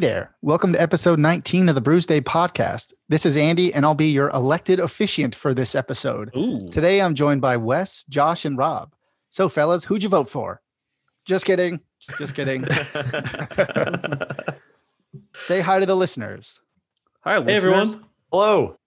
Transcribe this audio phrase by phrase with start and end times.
[0.00, 0.34] Hey there.
[0.40, 2.94] Welcome to episode 19 of the Brewsday podcast.
[3.10, 6.34] This is Andy, and I'll be your elected officiant for this episode.
[6.34, 6.70] Ooh.
[6.70, 8.94] Today, I'm joined by Wes, Josh, and Rob.
[9.28, 10.62] So, fellas, who'd you vote for?
[11.26, 11.80] Just kidding.
[12.16, 12.64] Just kidding.
[15.34, 16.62] Say hi to the listeners.
[17.20, 18.06] Hi, Hey everyone.
[18.32, 18.78] Hello.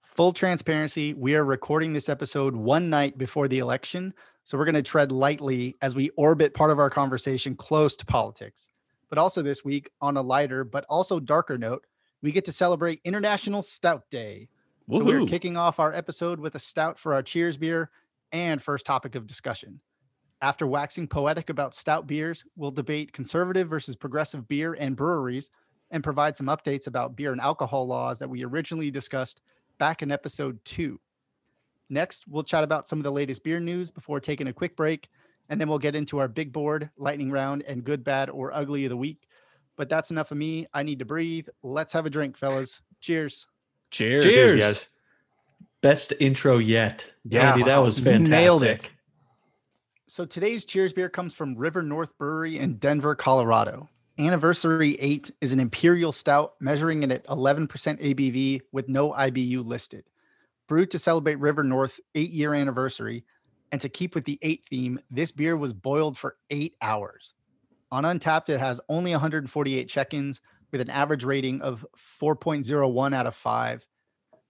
[0.00, 4.14] Full transparency, we are recording this episode one night before the election.
[4.44, 8.06] So, we're going to tread lightly as we orbit part of our conversation close to
[8.06, 8.70] politics.
[9.10, 11.86] But also, this week, on a lighter but also darker note,
[12.22, 14.48] we get to celebrate International Stout Day.
[14.90, 17.90] So we're kicking off our episode with a stout for our cheers beer
[18.32, 19.80] and first topic of discussion.
[20.42, 25.50] After waxing poetic about stout beers, we'll debate conservative versus progressive beer and breweries
[25.90, 29.42] and provide some updates about beer and alcohol laws that we originally discussed
[29.78, 30.98] back in episode two.
[31.88, 35.08] Next, we'll chat about some of the latest beer news before taking a quick break,
[35.50, 38.86] and then we'll get into our big board, lightning round, and good, bad, or ugly
[38.86, 39.28] of the week.
[39.76, 40.66] But that's enough of me.
[40.72, 41.48] I need to breathe.
[41.62, 42.80] Let's have a drink, fellas.
[43.00, 43.46] Cheers.
[43.90, 44.24] Cheers.
[44.24, 44.60] Cheers.
[44.60, 44.86] Yes.
[45.82, 47.10] Best intro yet.
[47.24, 48.30] Yeah, Andy, that was fantastic.
[48.30, 48.90] Nailed it.
[50.06, 53.88] So today's cheers beer comes from River North Brewery in Denver, Colorado.
[54.18, 60.04] Anniversary 8 is an imperial stout measuring in at 11% ABV with no IBU listed.
[60.68, 63.24] Brewed to celebrate River North 8-year anniversary
[63.72, 67.34] and to keep with the 8 theme, this beer was boiled for 8 hours.
[67.92, 70.40] On Untappd it has only 148 check-ins
[70.70, 71.84] with an average rating of
[72.20, 73.86] 4.01 out of 5.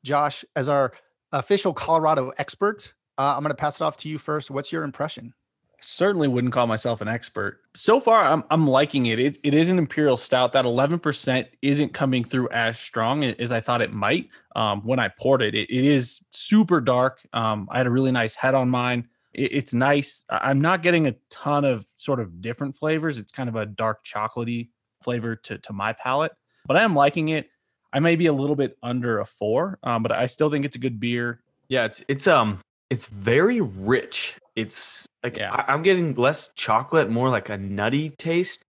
[0.04, 0.92] Josh, as our
[1.32, 4.50] official Colorado expert, uh, I'm going to pass it off to you first.
[4.50, 5.34] What's your impression?
[5.80, 7.60] Certainly wouldn't call myself an expert.
[7.74, 9.18] So far, I'm I'm liking it.
[9.18, 10.52] It, it is an imperial stout.
[10.52, 14.28] That 11% isn't coming through as strong as I thought it might.
[14.56, 17.20] Um, when I poured it, it, it is super dark.
[17.32, 19.08] Um, I had a really nice head on mine.
[19.32, 20.24] It, it's nice.
[20.28, 23.18] I'm not getting a ton of sort of different flavors.
[23.18, 24.70] It's kind of a dark chocolatey
[25.02, 26.32] flavor to to my palate,
[26.66, 27.48] but I am liking it.
[27.92, 30.76] I may be a little bit under a four, um, but I still think it's
[30.76, 31.40] a good beer.
[31.68, 34.36] Yeah, it's it's um it's very rich.
[34.60, 35.52] It's like Yeah.
[35.52, 38.62] I, I'm getting less chocolate, more like a nutty taste.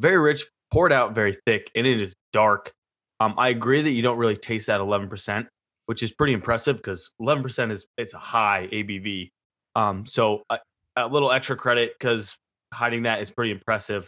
[0.00, 2.72] Very rich, poured out very thick, and it is dark.
[3.20, 5.46] Um, I agree that you don't really taste that 11%,
[5.86, 9.28] which is pretty impressive because 11% is it's a high ABV.
[9.76, 10.58] Um, so a,
[10.96, 12.34] a little extra credit because
[12.72, 14.06] hiding that is pretty impressive.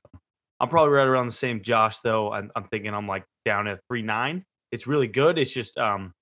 [0.61, 2.33] I'm probably right around the same Josh though.
[2.33, 4.45] I'm, I'm thinking I'm like down at three nine.
[4.71, 5.39] It's really good.
[5.39, 6.13] It's just um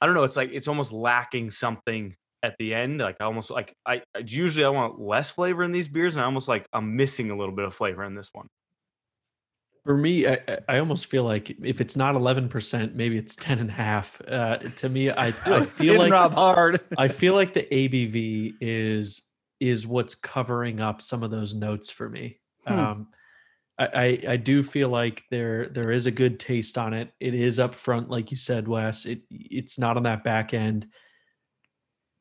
[0.00, 0.24] I don't know.
[0.24, 2.98] It's like it's almost lacking something at the end.
[2.98, 6.22] Like I almost like I I- usually I want less flavor in these beers, and
[6.22, 8.48] I almost like I'm missing a little bit of flavor in this one.
[9.84, 10.38] For me, I,
[10.68, 14.18] I- almost feel like if it's not 11%, maybe it's 10 and a half.
[14.26, 16.80] Uh, to me, I, I feel like Rob hard.
[16.96, 19.22] I feel like the ABV is
[19.60, 22.38] is what's covering up some of those notes for me.
[22.66, 22.78] Hmm.
[22.78, 23.06] Um,
[23.78, 27.10] I, I I do feel like there there is a good taste on it.
[27.20, 29.04] It is up front, like you said, Wes.
[29.06, 30.86] It it's not on that back end,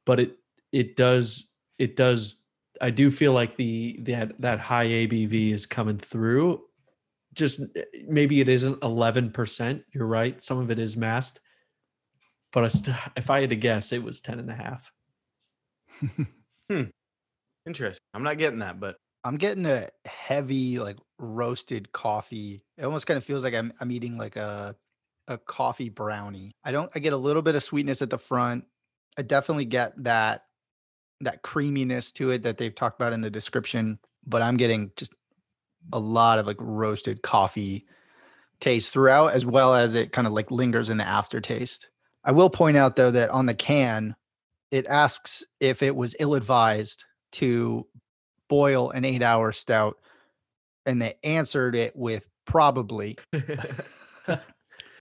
[0.06, 0.38] but it
[0.72, 2.44] it does it does.
[2.82, 6.62] I do feel like the that that high ABV is coming through.
[7.34, 7.62] Just
[8.08, 9.84] maybe it isn't eleven percent.
[9.94, 10.42] You're right.
[10.42, 11.40] Some of it is masked,
[12.54, 14.92] but I st- if I had to guess, it was 10 and a half.
[16.72, 16.84] Hmm.
[17.68, 18.00] Interesting.
[18.14, 22.64] I'm not getting that, but I'm getting a heavy, like roasted coffee.
[22.78, 24.74] It almost kind of feels like I'm I'm eating like a
[25.28, 26.54] a coffee brownie.
[26.64, 28.64] I don't I get a little bit of sweetness at the front.
[29.18, 30.46] I definitely get that
[31.22, 35.14] that creaminess to it that they've talked about in the description, but I'm getting just
[35.92, 37.86] a lot of like roasted coffee
[38.60, 41.88] taste throughout as well as it kind of like lingers in the aftertaste.
[42.24, 44.16] I will point out though that on the can
[44.72, 47.86] it asks if it was ill advised to
[48.50, 49.98] boil an eight hour stout
[50.86, 53.18] and they answered it with probably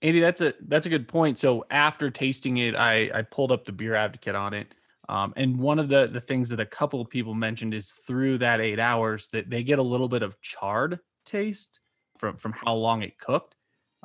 [0.02, 1.38] Andy, that's a that's a good point.
[1.38, 4.74] So after tasting it, I I pulled up the beer advocate on it.
[5.08, 8.38] Um, and one of the the things that a couple of people mentioned is through
[8.38, 11.80] that eight hours that they get a little bit of charred taste
[12.18, 13.54] from from how long it cooked.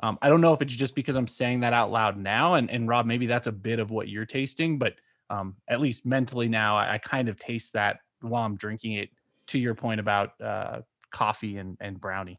[0.00, 2.70] Um, I don't know if it's just because I'm saying that out loud now, and
[2.70, 4.94] and Rob, maybe that's a bit of what you're tasting, but
[5.30, 9.10] um, at least mentally now, I, I kind of taste that while I'm drinking it.
[9.48, 12.38] To your point about uh, coffee and and brownie.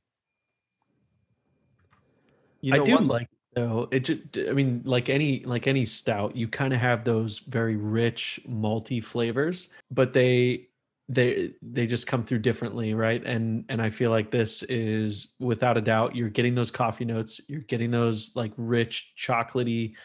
[2.61, 3.03] you I do what?
[3.05, 3.29] like
[3.59, 3.87] though.
[3.91, 7.75] It just, I mean, like any like any stout, you kind of have those very
[7.75, 10.67] rich malty flavors, but they
[11.09, 13.25] they they just come through differently, right?
[13.25, 17.41] And and I feel like this is without a doubt you're getting those coffee notes,
[17.47, 19.95] you're getting those like rich chocolatey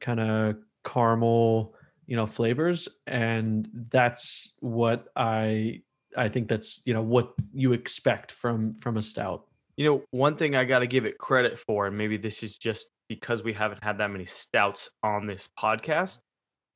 [0.00, 1.74] kind of caramel,
[2.06, 5.82] you know, flavors and that's what I
[6.16, 9.46] I think that's, you know, what you expect from from a stout.
[9.76, 12.56] You know, one thing I got to give it credit for, and maybe this is
[12.56, 16.18] just because we haven't had that many stouts on this podcast,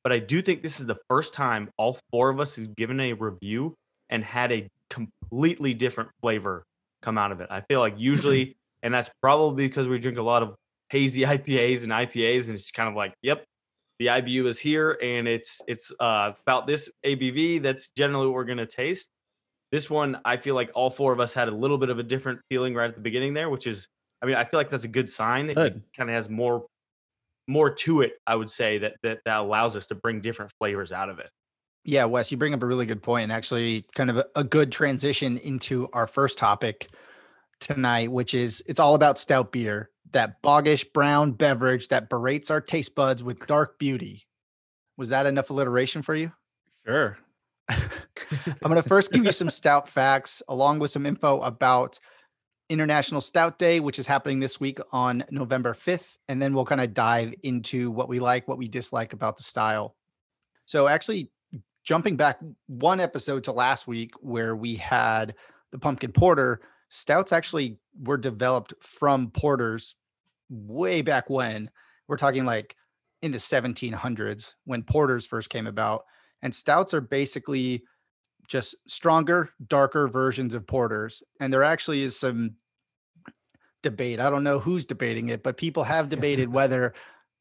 [0.02, 3.00] but I do think this is the first time all four of us have given
[3.00, 3.74] a review
[4.10, 6.64] and had a completely different flavor
[7.02, 7.48] come out of it.
[7.50, 10.54] I feel like usually, and that's probably because we drink a lot of
[10.90, 13.44] hazy IPAs and IPAs, and it's kind of like, yep,
[13.98, 17.60] the IBU is here, and it's it's uh, about this ABV.
[17.62, 19.08] That's generally what we're gonna taste.
[19.70, 22.02] This one, I feel like all four of us had a little bit of a
[22.02, 23.86] different feeling right at the beginning there, which is,
[24.22, 25.46] I mean, I feel like that's a good sign.
[25.46, 25.82] That it Good.
[25.96, 26.66] kind of has more
[27.46, 30.92] more to it, I would say, that that that allows us to bring different flavors
[30.92, 31.30] out of it.
[31.84, 34.44] Yeah, Wes, you bring up a really good point and actually kind of a, a
[34.44, 36.88] good transition into our first topic
[37.60, 42.60] tonight, which is it's all about stout beer, that boggish brown beverage that berates our
[42.60, 44.26] taste buds with dark beauty.
[44.96, 46.32] Was that enough alliteration for you?
[46.86, 47.16] Sure.
[47.68, 47.78] I'm
[48.62, 51.98] going to first give you some stout facts along with some info about
[52.68, 56.16] International Stout Day, which is happening this week on November 5th.
[56.28, 59.42] And then we'll kind of dive into what we like, what we dislike about the
[59.42, 59.94] style.
[60.66, 61.30] So, actually,
[61.82, 65.34] jumping back one episode to last week where we had
[65.70, 66.60] the pumpkin porter,
[66.90, 69.94] stouts actually were developed from porters
[70.50, 71.70] way back when.
[72.06, 72.76] We're talking like
[73.22, 76.04] in the 1700s when porters first came about.
[76.42, 77.82] And stouts are basically
[78.48, 81.22] just stronger, darker versions of porters.
[81.40, 82.54] And there actually is some
[83.82, 84.20] debate.
[84.20, 86.94] I don't know who's debating it, but people have debated whether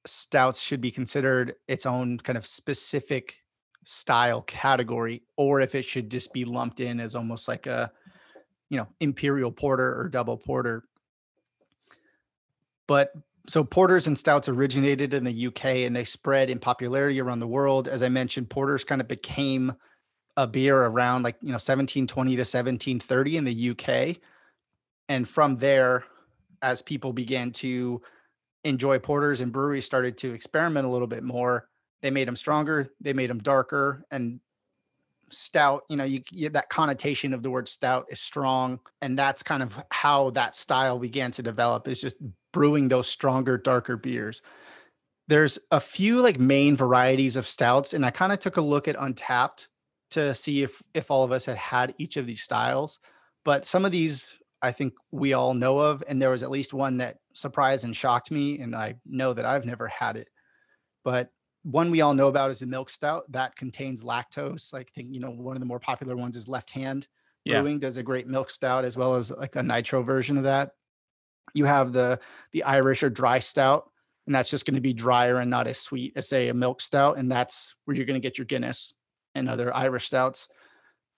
[0.05, 3.35] stouts should be considered its own kind of specific
[3.83, 7.89] style category or if it should just be lumped in as almost like a
[8.69, 10.83] you know imperial porter or double porter
[12.85, 13.13] but
[13.47, 17.47] so porters and stouts originated in the UK and they spread in popularity around the
[17.47, 19.73] world as i mentioned porters kind of became
[20.37, 24.17] a beer around like you know 1720 to 1730 in the UK
[25.09, 26.05] and from there
[26.61, 28.01] as people began to
[28.63, 31.67] enjoy porters and breweries started to experiment a little bit more
[32.01, 34.39] they made them stronger they made them darker and
[35.29, 39.61] stout you know you, that connotation of the word stout is strong and that's kind
[39.61, 42.15] of how that style began to develop is just
[42.53, 44.41] brewing those stronger darker beers.
[45.27, 48.87] There's a few like main varieties of stouts and i kind of took a look
[48.87, 49.67] at Untappd
[50.11, 52.99] to see if if all of us had had each of these styles
[53.43, 56.73] but some of these i think we all know of and there was at least
[56.73, 60.29] one that surprised and shocked me and i know that i've never had it
[61.03, 61.29] but
[61.63, 64.71] one we all know about is the milk stout that contains lactose.
[64.71, 67.07] Like, I think you know one of the more popular ones is Left Hand
[67.43, 67.59] Yeah.
[67.59, 70.71] Brewing does a great milk stout as well as like a nitro version of that.
[71.53, 72.19] You have the
[72.53, 73.91] the Irish or dry stout,
[74.27, 76.81] and that's just going to be drier and not as sweet as say a milk
[76.81, 78.93] stout, and that's where you're going to get your Guinness
[79.37, 80.49] and other Irish stouts.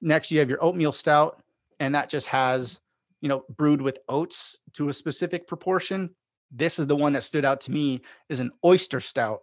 [0.01, 1.41] Next, you have your oatmeal stout,
[1.79, 2.79] and that just has
[3.21, 6.09] you know brewed with oats to a specific proportion.
[6.51, 9.41] This is the one that stood out to me is an oyster stout.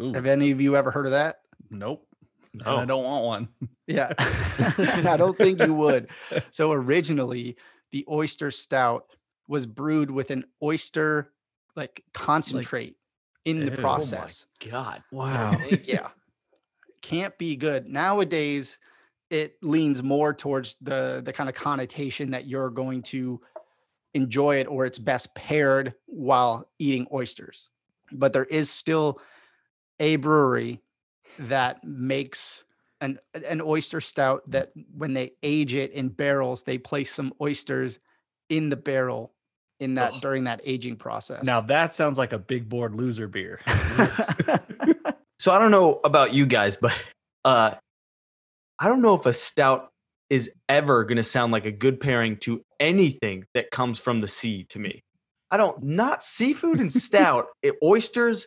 [0.00, 1.40] Ooh, Have any of you ever heard of that?
[1.70, 2.04] nope.
[2.54, 3.48] And I don't want one.
[3.86, 4.12] Yeah.
[4.18, 6.08] I don't think you would.
[6.50, 7.56] So originally,
[7.90, 9.06] the oyster stout
[9.48, 11.32] was brewed with an oyster
[11.74, 12.96] like concentrate
[13.44, 13.70] in the Ew.
[13.72, 14.46] Oh my process.
[14.68, 15.02] God.
[15.10, 15.56] Wow.
[15.84, 16.08] yeah.
[17.08, 17.88] Can't be good.
[17.88, 18.76] Nowadays,
[19.30, 23.40] it leans more towards the the kind of connotation that you're going to
[24.12, 27.70] enjoy it or it's best paired while eating oysters.
[28.12, 29.22] But there is still
[29.98, 30.82] a brewery
[31.38, 32.64] that makes
[33.00, 38.00] an an oyster stout that when they age it in barrels, they place some oysters
[38.50, 39.32] in the barrel
[39.80, 40.20] in that Ugh.
[40.20, 41.42] during that aging process.
[41.42, 43.60] Now that sounds like a big board loser beer.
[45.38, 46.92] So I don't know about you guys, but
[47.44, 47.74] uh
[48.78, 49.90] I don't know if a stout
[50.30, 54.28] is ever going to sound like a good pairing to anything that comes from the
[54.28, 55.02] sea to me.
[55.50, 58.46] I don't not seafood and stout, it, oysters,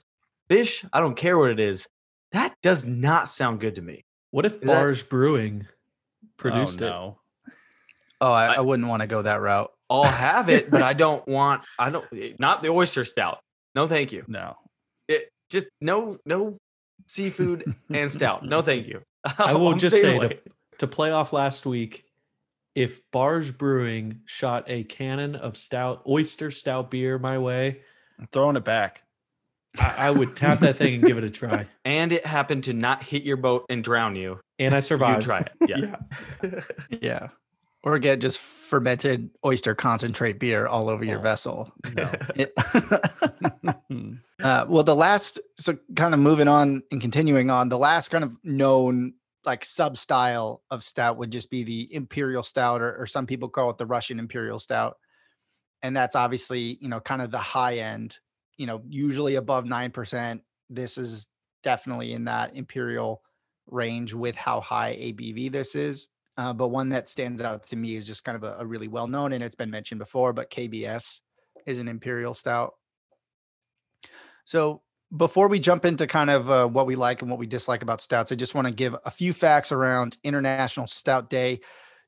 [0.49, 1.87] fish, I don't care what it is.
[2.31, 4.05] That does not sound good to me.
[4.29, 5.67] What if that- Barge Brewing
[6.37, 7.17] produced oh,
[7.47, 7.53] it?
[8.21, 9.71] oh, I, I- I wouldn't want to go that route.
[9.89, 13.39] I'll have it, but I don't want I don't eh, not the oyster stout.
[13.75, 14.23] No thank you.
[14.27, 14.55] No.
[15.09, 16.57] It just no no
[17.07, 18.45] seafood and stout.
[18.45, 19.01] No thank you.
[19.37, 20.37] I will just say to,
[20.79, 22.05] to play off last week,
[22.75, 27.81] if Barge Brewing shot a cannon of stout, oyster stout beer my way,
[28.19, 29.03] I'm throwing it back.
[29.77, 31.67] I, I would tap that thing and give it a try.
[31.85, 34.39] and it happened to not hit your boat and drown you.
[34.59, 35.23] And I survived.
[35.23, 35.51] You try it.
[35.67, 35.95] Yeah.
[36.43, 36.61] Yeah.
[37.01, 37.27] Yeah.
[37.83, 41.23] Or get just fermented oyster concentrate beer all over your Oh.
[41.23, 41.71] vessel.
[41.95, 42.11] No.
[42.35, 42.53] It-
[44.43, 48.23] uh, well, the last, so kind of moving on and continuing on, the last kind
[48.23, 49.13] of known
[49.45, 53.49] like sub style of stout would just be the imperial stout, or, or some people
[53.49, 54.97] call it the Russian imperial stout.
[55.81, 58.19] and that's obviously you know kind of the high end.
[58.57, 60.43] You know, usually above nine percent.
[60.69, 61.25] This is
[61.63, 63.23] definitely in that imperial
[63.65, 66.07] range with how high ABV this is.
[66.37, 68.87] Uh, but one that stands out to me is just kind of a, a really
[68.87, 71.19] well known, and it's been mentioned before, but KBS
[71.65, 72.73] is an imperial stout.
[74.45, 74.81] So
[75.17, 78.01] before we jump into kind of uh, what we like and what we dislike about
[78.01, 81.59] stouts, I just want to give a few facts around International Stout Day.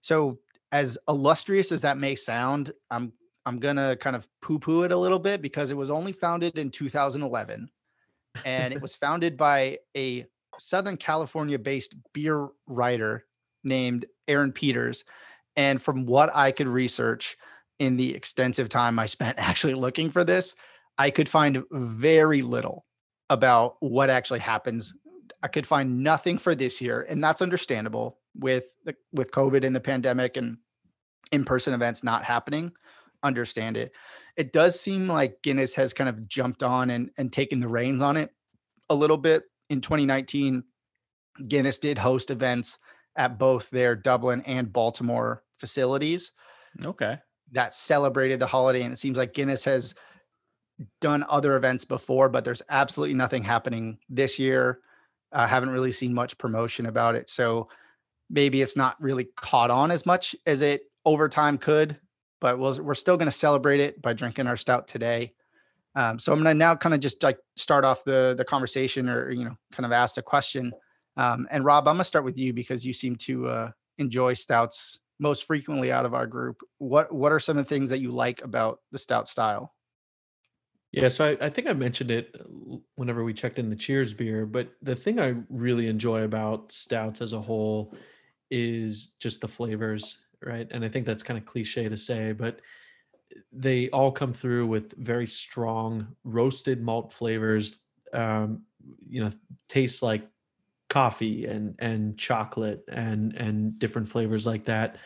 [0.01, 0.39] So,
[0.71, 3.11] as illustrious as that may sound, I'm
[3.45, 6.71] I'm gonna kind of poo-poo it a little bit because it was only founded in
[6.71, 7.69] 2011,
[8.45, 10.25] and it was founded by a
[10.57, 13.25] Southern California-based beer writer
[13.63, 15.03] named Aaron Peters.
[15.55, 17.37] And from what I could research
[17.79, 20.55] in the extensive time I spent actually looking for this,
[20.97, 22.85] I could find very little
[23.29, 24.93] about what actually happens.
[25.41, 29.75] I could find nothing for this year, and that's understandable with the, with COVID and
[29.75, 30.57] the pandemic and
[31.31, 32.71] in-person events not happening.
[33.23, 33.91] Understand it.
[34.37, 38.01] It does seem like Guinness has kind of jumped on and and taken the reins
[38.01, 38.31] on it
[38.89, 39.43] a little bit.
[39.69, 40.63] In 2019,
[41.47, 42.77] Guinness did host events
[43.15, 46.31] at both their Dublin and Baltimore facilities.
[46.83, 47.17] Okay.
[47.51, 48.83] That celebrated the holiday.
[48.83, 49.93] And it seems like Guinness has
[50.99, 54.79] done other events before, but there's absolutely nothing happening this year.
[55.31, 57.29] I haven't really seen much promotion about it.
[57.29, 57.69] So
[58.29, 61.97] maybe it's not really caught on as much as it over time could,
[62.41, 65.33] but we'll, we're still going to celebrate it by drinking our stout today.
[65.95, 69.07] Um, so I'm going to now kind of just like start off the the conversation
[69.09, 70.73] or you know kind of ask the question
[71.17, 74.99] um, and Rob, I'm gonna start with you because you seem to uh, enjoy stouts
[75.19, 76.61] most frequently out of our group.
[76.79, 79.73] What what are some of the things that you like about the stout style?
[80.91, 84.13] Yeah, so I, I think I mentioned it uh, whenever we checked in the Cheers
[84.13, 87.95] beer, but the thing I really enjoy about stouts as a whole
[88.51, 90.67] is just the flavors, right?
[90.69, 92.59] And I think that's kind of cliche to say, but
[93.51, 97.79] they all come through with very strong roasted malt flavors.
[98.13, 98.61] Um,
[99.07, 99.31] you know,
[99.69, 100.27] tastes like
[100.93, 104.97] coffee and and chocolate and and different flavors like that.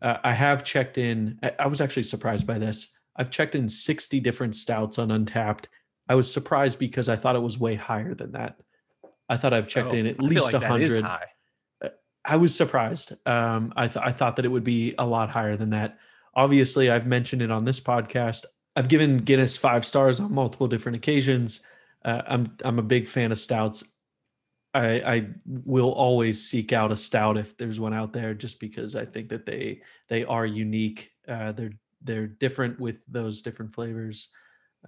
[0.00, 1.38] Uh, I have checked in.
[1.42, 2.92] I, I was actually surprised by this.
[3.16, 5.64] I've checked in 60 different stouts on Untappd.
[6.08, 8.56] I was surprised because I thought it was way higher than that.
[9.28, 11.04] I thought I've checked oh, in at least a like hundred.
[11.04, 11.88] Uh,
[12.24, 13.12] I was surprised.
[13.26, 15.98] Um, I thought I thought that it would be a lot higher than that.
[16.36, 18.44] Obviously, I've mentioned it on this podcast.
[18.76, 21.62] I've given Guinness five stars on multiple different occasions.
[22.04, 23.82] Uh, I'm I'm a big fan of stouts.
[24.76, 28.94] I, I will always seek out a stout if there's one out there, just because
[28.94, 31.10] I think that they they are unique.
[31.26, 34.28] Uh, they're they're different with those different flavors,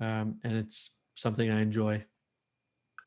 [0.00, 2.04] um, and it's something I enjoy.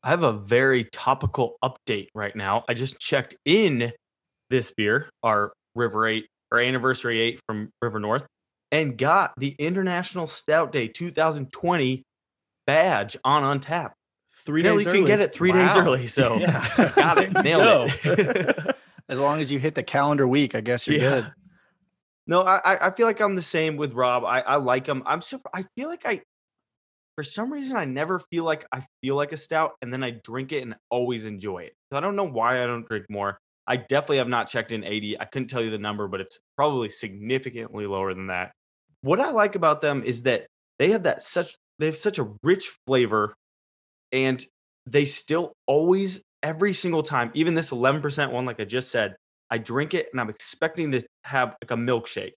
[0.02, 2.64] I have a very topical update right now.
[2.68, 3.92] I just checked in
[4.50, 8.26] this beer, our River Eight or Anniversary Eight from River North,
[8.72, 12.02] and got the International Stout Day 2020
[12.66, 13.92] badge on Untappd
[14.44, 14.84] three days.
[14.84, 15.68] You can get it three wow.
[15.68, 16.06] days early.
[16.06, 16.92] So yeah.
[16.96, 18.76] got it, nailed it.
[19.08, 21.10] as long as you hit the calendar week, I guess you're yeah.
[21.10, 21.32] good.
[22.26, 24.24] No, I I feel like I'm the same with Rob.
[24.24, 25.02] I I like them.
[25.06, 25.50] I'm super.
[25.52, 26.22] I feel like I,
[27.16, 30.20] for some reason, I never feel like I feel like a stout, and then I
[30.24, 31.72] drink it and always enjoy it.
[31.90, 33.38] So I don't know why I don't drink more.
[33.66, 35.20] I definitely have not checked in 80.
[35.20, 38.52] I couldn't tell you the number, but it's probably significantly lower than that.
[39.02, 40.46] What I like about them is that
[40.78, 43.34] they have that such they have such a rich flavor
[44.12, 44.44] and
[44.86, 49.14] they still always every single time even this 11% one like i just said
[49.50, 52.32] i drink it and i'm expecting to have like a milkshake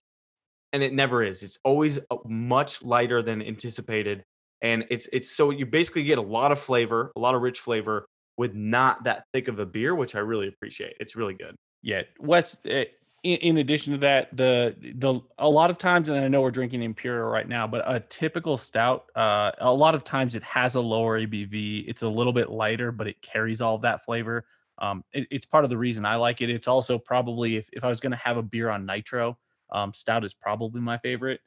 [0.72, 1.42] and it never is.
[1.42, 4.22] It's always much lighter than anticipated
[4.62, 7.60] and it's it's so you basically get a lot of flavor a lot of rich
[7.60, 8.06] flavor
[8.38, 10.94] with not that thick of a beer which i really appreciate.
[11.00, 11.54] It's really good.
[11.82, 12.84] Yeah wes eh,
[13.26, 16.52] in, in, addition to that, the the a lot of times, and I know we're
[16.52, 20.76] drinking Imperial right now, but a typical stout, uh, a lot of times it has
[20.76, 21.84] a lower ABV.
[21.88, 24.44] It's a little bit lighter, but it carries all of that flavor.
[24.78, 26.50] Um, it, it's part of the reason I like it.
[26.50, 29.36] It's also probably if, if I was going to have a beer on nitro,
[29.70, 31.40] um, stout is probably my favorite.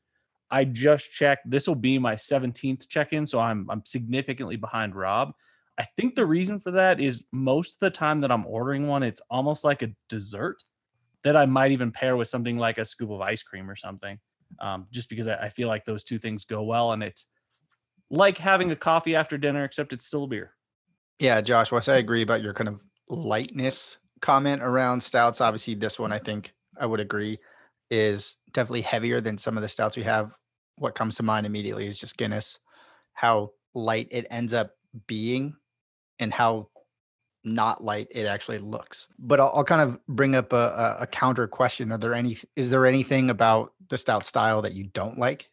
[0.51, 1.49] I just checked.
[1.49, 5.33] This will be my 17th check-in, so I'm I'm significantly behind Rob.
[5.77, 9.01] I think the reason for that is most of the time that I'm ordering one,
[9.01, 10.61] it's almost like a dessert
[11.23, 14.19] that I might even pair with something like a scoop of ice cream or something,
[14.59, 17.25] um, just because I, I, feel like those two things go well, and it's
[18.09, 20.53] like having a coffee after dinner, except it's still a beer.
[21.19, 25.41] Yeah, Josh, I agree about your kind of lightness comment around stouts.
[25.41, 27.39] Obviously, this one I think I would agree
[27.91, 30.31] is definitely heavier than some of the stouts we have.
[30.77, 32.59] What comes to mind immediately is just Guinness,
[33.13, 34.71] how light it ends up
[35.07, 35.55] being,
[36.19, 36.69] and how
[37.53, 39.07] not light it actually looks.
[39.19, 41.91] But I'll, I'll kind of bring up a, a, counter question.
[41.91, 42.37] Are there any?
[42.55, 45.49] Is there anything about the stout style that you don't like?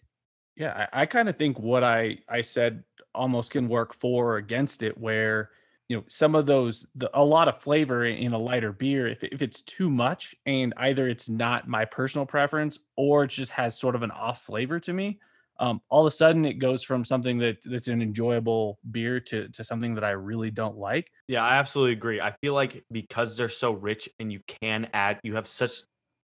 [0.56, 2.84] Yeah, I, I kind of think what I I said
[3.14, 5.50] almost can work for or against it, where
[5.88, 9.22] you know some of those the, a lot of flavor in, a lighter beer if,
[9.22, 13.78] if it's too much and either it's not my personal preference or it just has
[13.78, 15.20] sort of an off flavor to me
[15.58, 19.48] um, all of a sudden it goes from something that that's an enjoyable beer to
[19.50, 22.20] to something that i really don't like Yeah, I absolutely agree.
[22.20, 25.82] I feel like because they're so rich and you can add, you have such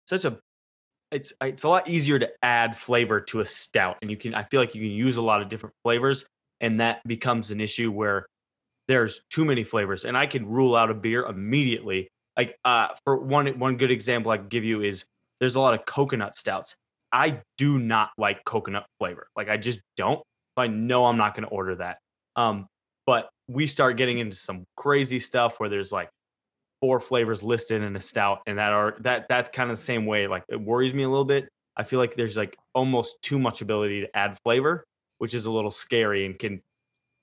[0.07, 0.39] such a
[1.11, 4.35] it's it's a lot easier to add flavor to a stout, and you can.
[4.35, 6.27] I feel like you can use a lot of different flavors,
[6.61, 8.27] and that becomes an issue where
[8.89, 12.09] there's too many flavors, and I can rule out a beer immediately.
[12.37, 15.05] Like uh, for one one good example I can give you is
[15.41, 16.77] there's a lot of coconut stouts.
[17.15, 19.29] I do not like coconut flavor.
[19.37, 20.21] Like I just don't.
[20.57, 21.99] I know I'm not going to order that.
[22.37, 22.67] Um,
[23.07, 26.11] but we start getting into some crazy stuff where there's like
[26.81, 30.05] four flavors listed in a stout and that are that that's kind of the same
[30.05, 33.39] way like it worries me a little bit i feel like there's like almost too
[33.39, 34.85] much ability to add flavor
[35.17, 36.61] which is a little scary and can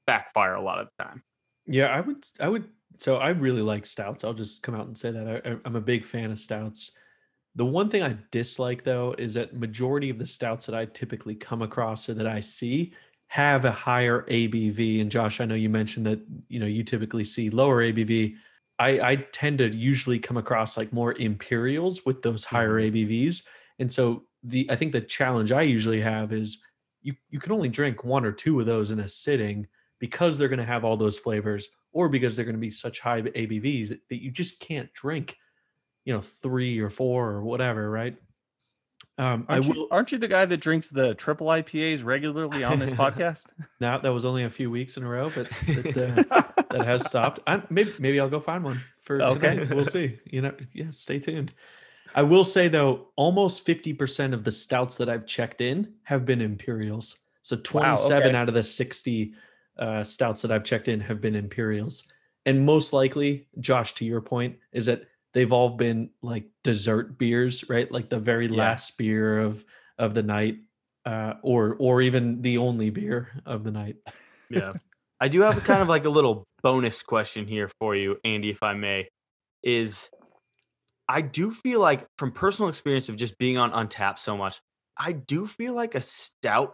[0.07, 1.21] backfire a lot of the time
[1.65, 2.25] Yeah, I would.
[2.39, 2.65] I would.
[2.97, 4.23] So I really like stouts.
[4.23, 6.91] I'll just come out and say that I, I'm a big fan of stouts.
[7.55, 11.35] The one thing I dislike though is that majority of the stouts that I typically
[11.35, 12.93] come across or that I see
[13.27, 15.01] have a higher ABV.
[15.01, 18.35] And Josh, I know you mentioned that you know you typically see lower ABV.
[18.79, 22.95] I, I tend to usually come across like more imperials with those higher mm-hmm.
[22.95, 23.43] ABVs.
[23.79, 26.61] And so the I think the challenge I usually have is
[27.01, 29.67] you you can only drink one or two of those in a sitting
[29.99, 32.99] because they're going to have all those flavors or because they're going to be such
[32.99, 35.37] high ABVs that, that you just can't drink,
[36.05, 38.15] you know, three or four or whatever, right?
[39.17, 42.63] Um, I aren't, will you, aren't you the guy that drinks the triple ipas regularly
[42.63, 43.47] on this podcast
[43.79, 47.05] now that was only a few weeks in a row, but that, uh, that has
[47.05, 47.39] stopped.
[47.45, 49.59] I, maybe maybe I'll go find one for Okay.
[49.59, 49.73] okay.
[49.75, 50.17] We'll see.
[50.25, 50.91] You know, yeah.
[50.91, 51.51] Stay tuned.
[52.15, 56.25] I will say though, almost fifty percent of the stouts that I've checked in have
[56.25, 57.17] been imperials.
[57.43, 58.37] So twenty-seven okay.
[58.37, 59.33] out of the sixty
[59.77, 62.03] uh, stouts that I've checked in have been imperials,
[62.45, 67.69] and most likely, Josh, to your point, is that they've all been like dessert beers,
[67.69, 67.91] right?
[67.91, 68.73] Like the very Yeah.
[68.73, 69.65] last beer of
[69.97, 70.59] of the night,
[71.05, 73.97] uh, or or even the only beer of the night.
[74.49, 74.73] yeah
[75.19, 78.61] i do have kind of like a little bonus question here for you andy if
[78.63, 79.07] i may
[79.63, 80.09] is
[81.07, 84.61] i do feel like from personal experience of just being on untap so much
[84.97, 86.73] i do feel like a stout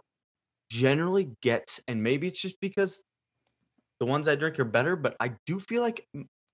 [0.70, 3.02] generally gets and maybe it's just because
[4.00, 6.06] the ones i drink are better but i do feel like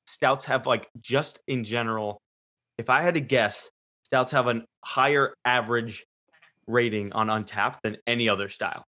[0.07, 2.21] stouts have like just in general
[2.79, 3.71] if i had to guess
[4.05, 6.05] stouts have a higher average
[6.67, 8.85] rating on Untappd than any other style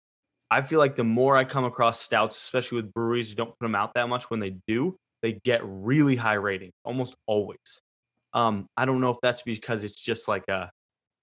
[0.50, 3.76] I feel like the more I come across stouts, especially with breweries don't put them
[3.76, 7.80] out that much, when they do, they get really high ratings almost always.
[8.34, 10.70] Um, I don't know if that's because it's just like a,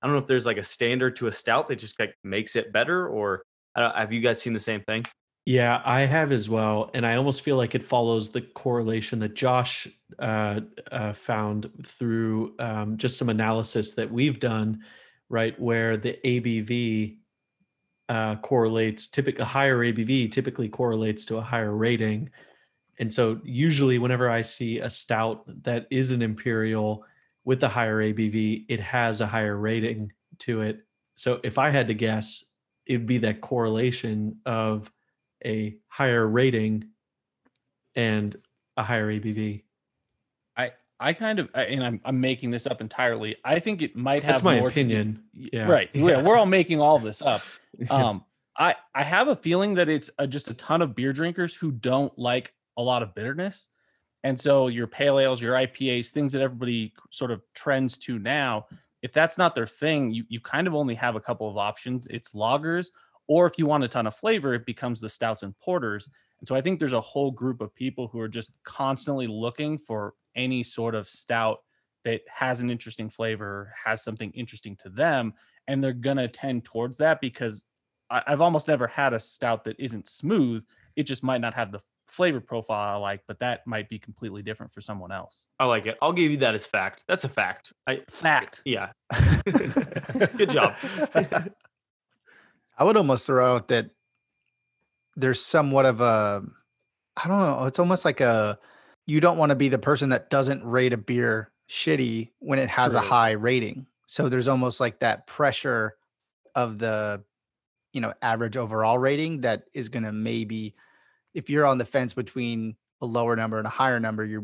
[0.02, 2.56] I don't know if there's like a standard to a stout that just like makes
[2.56, 3.44] it better, or
[3.76, 5.06] have you guys seen the same thing?
[5.48, 9.34] Yeah, I have as well, and I almost feel like it follows the correlation that
[9.34, 9.88] Josh
[10.20, 10.60] uh,
[10.92, 14.84] uh, found through um, just some analysis that we've done,
[15.30, 15.58] right?
[15.58, 17.20] Where the ABV
[18.10, 22.30] uh, correlates, typically a higher ABV typically correlates to a higher rating,
[23.00, 27.06] and so usually whenever I see a stout that is an imperial
[27.46, 30.82] with a higher ABV, it has a higher rating to it.
[31.16, 32.44] So if I had to guess,
[32.86, 34.92] it'd be that correlation of
[35.46, 36.86] a higher rating
[37.96, 38.36] and
[38.78, 39.64] a higher ABV.
[40.56, 43.96] i i kind of I- and i'm, I'm making this up entirely i think it
[43.96, 45.24] might have That's my more to do- opinion.
[45.34, 45.68] Yeah.
[45.68, 47.42] right yeah we're all making all this up
[47.90, 48.24] um
[48.58, 51.72] i i have a feeling that it's uh just a ton of beer drinkers who
[51.72, 53.68] don't like a lot of bitterness
[54.24, 58.66] and so your pale ales your ipas things that everybody sort of trends to now
[59.04, 62.08] if that's not their thing you, you kind of only have a couple of options
[62.08, 62.88] it's lagers
[63.28, 66.10] or if you want a ton of flavor it becomes the stouts and porters
[66.40, 69.78] and so i think there's a whole group of people who are just constantly looking
[69.78, 71.60] for any sort of stout
[72.04, 75.34] that has an interesting flavor has something interesting to them
[75.68, 77.64] and they're gonna tend towards that because
[78.10, 80.64] I, I've almost never had a stout that isn't smooth.
[80.96, 84.42] It just might not have the flavor profile I like, but that might be completely
[84.42, 85.48] different for someone else.
[85.60, 85.98] I like it.
[86.02, 87.04] I'll give you that as fact.
[87.08, 87.74] That's a fact.
[87.86, 88.62] I Fact.
[88.66, 88.92] yeah.
[89.46, 90.76] Good job.
[92.78, 93.90] I would almost throw out that
[95.16, 96.44] there's somewhat of a,
[97.18, 98.60] I don't know, it's almost like a,
[99.08, 102.70] you don't want to be the person that doesn't rate a beer shitty when it
[102.70, 103.88] has a high rating.
[104.06, 105.96] So there's almost like that pressure
[106.56, 107.24] of the,
[107.94, 110.76] you know, average overall rating that is going to maybe,
[111.34, 114.44] if you're on the fence between a lower number and a higher number, you're,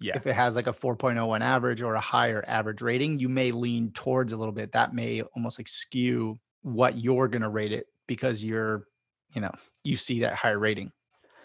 [0.00, 0.16] Yeah.
[0.16, 3.90] if it has like a 4.01 average or a higher average rating, you may lean
[3.92, 4.72] towards a little bit.
[4.72, 8.86] That may almost like skew what you're going to rate it because you're,
[9.34, 9.52] you know,
[9.84, 10.92] you see that higher rating.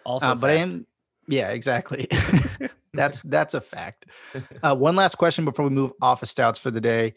[0.06, 0.86] Also, Uh, but I am,
[1.28, 2.08] yeah, exactly.
[2.94, 4.06] that's that's a fact.
[4.64, 7.14] Uh, one last question before we move off of stouts for the day.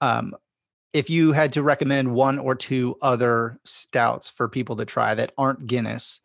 [0.00, 0.34] Um,
[0.92, 5.32] if you had to recommend one or two other stouts for people to try that
[5.36, 6.20] aren't Guinness,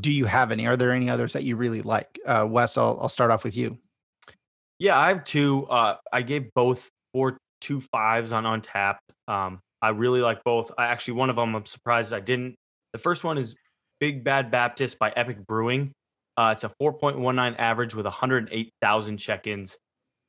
[0.00, 0.66] do you have any?
[0.66, 2.18] Are there any others that you really like?
[2.26, 3.78] Uh, Wes, I'll, I'll start off with you.
[4.78, 5.66] Yeah, I have two.
[5.66, 8.98] Uh, I gave both four two fives on Untappd.
[9.28, 10.72] Um, I really like both.
[10.78, 12.56] I actually one of them I'm surprised I didn't.
[12.94, 13.54] The first one is
[14.00, 15.92] Big Bad Baptist by Epic Brewing.
[16.38, 19.76] Uh, it's a 4.19 average with 108,000 check-ins.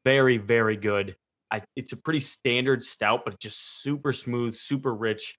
[0.04, 1.16] Very very good.
[1.50, 5.38] I, it's a pretty standard stout, but just super smooth, super rich,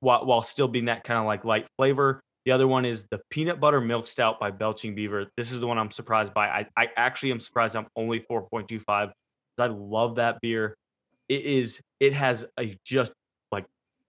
[0.00, 2.20] while while still being that kind of like light flavor.
[2.46, 5.28] The other one is the peanut butter milk stout by Belching Beaver.
[5.36, 6.48] This is the one I'm surprised by.
[6.48, 9.12] I, I actually am surprised I'm only 4.25.
[9.58, 10.74] I love that beer.
[11.28, 13.12] It is it has a just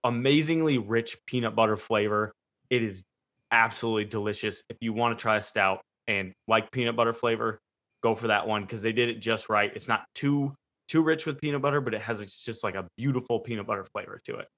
[0.06, 2.32] amazingly rich peanut butter flavor.
[2.70, 3.04] It is
[3.50, 4.62] absolutely delicious.
[4.68, 7.58] If you want to try a stout and like peanut butter flavor,
[8.02, 9.72] go for that one because they did it just right.
[9.74, 10.54] It's not too
[10.88, 13.84] too rich with peanut butter, but it has it's just like a beautiful peanut butter
[13.92, 14.48] flavor to it.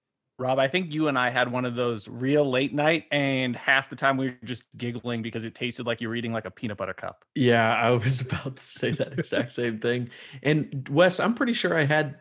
[0.40, 3.90] Rob, I think you and I had one of those real late night, and half
[3.90, 6.50] the time we were just giggling because it tasted like you were eating like a
[6.50, 7.24] peanut butter cup.
[7.34, 10.10] Yeah, I was about to say that exact same thing.
[10.44, 12.16] And Wes, I'm pretty sure I had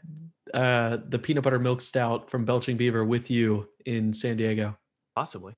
[0.54, 4.78] uh, the peanut butter milk stout from Belching Beaver with you in San Diego.
[5.16, 5.54] Possibly.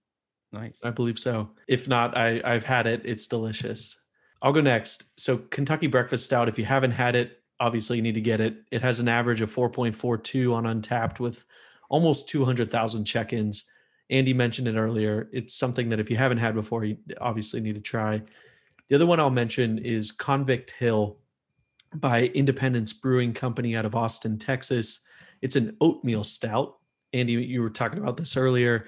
[0.52, 0.84] Nice.
[0.84, 1.50] I believe so.
[1.68, 3.02] If not, I, I've had it.
[3.06, 4.04] It's delicious.
[4.42, 5.20] I'll go next.
[5.20, 8.56] So, Kentucky Breakfast Stout, if you haven't had it, obviously you need to get it.
[8.72, 11.44] It has an average of 4.42 on Untappd with
[11.90, 13.66] almost 200,000 check ins.
[14.10, 15.30] Andy mentioned it earlier.
[15.32, 18.22] It's something that if you haven't had before, you obviously need to try.
[18.88, 21.18] The other one I'll mention is Convict Hill
[21.96, 25.00] by Independence Brewing Company out of Austin, Texas.
[25.42, 26.78] It's an oatmeal stout.
[27.14, 28.86] Andy, you were talking about this earlier.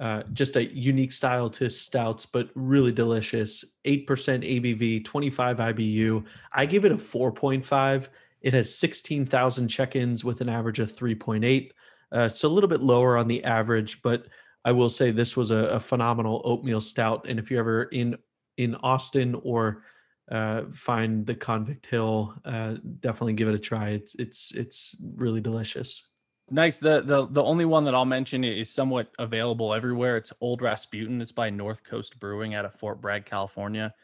[0.00, 3.64] Uh, just a unique style to stouts, but really delicious.
[3.84, 6.24] 8% ABV, 25 IBU.
[6.52, 8.08] I give it a 4.5.
[8.40, 11.70] It has 16,000 check ins with an average of 3.8.
[12.10, 14.26] Uh, so a little bit lower on the average, but
[14.64, 17.26] I will say this was a, a phenomenal oatmeal stout.
[17.28, 18.16] And if you're ever in
[18.58, 19.82] in Austin or
[20.30, 23.90] uh, find the Convict Hill, uh, definitely give it a try.
[23.90, 26.06] It's it's it's really delicious.
[26.50, 26.76] Nice.
[26.76, 30.16] The the the only one that I'll mention is somewhat available everywhere.
[30.16, 31.20] It's Old Rasputin.
[31.20, 33.94] It's by North Coast Brewing out of Fort Bragg, California.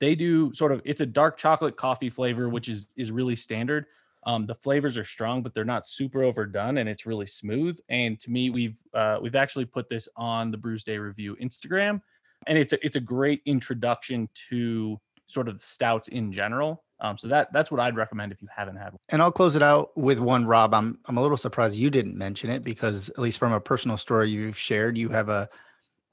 [0.00, 3.86] They do sort of it's a dark chocolate coffee flavor, which is is really standard.
[4.26, 7.78] Um, the flavors are strong, but they're not super overdone, and it's really smooth.
[7.88, 12.00] And to me, we've uh, we've actually put this on the Brewsday Review Instagram,
[12.46, 16.82] and it's a, it's a great introduction to sort of stouts in general.
[17.00, 18.98] Um, so that that's what I'd recommend if you haven't had one.
[19.10, 20.74] And I'll close it out with one, Rob.
[20.74, 23.96] I'm I'm a little surprised you didn't mention it because at least from a personal
[23.96, 25.48] story you've shared, you have a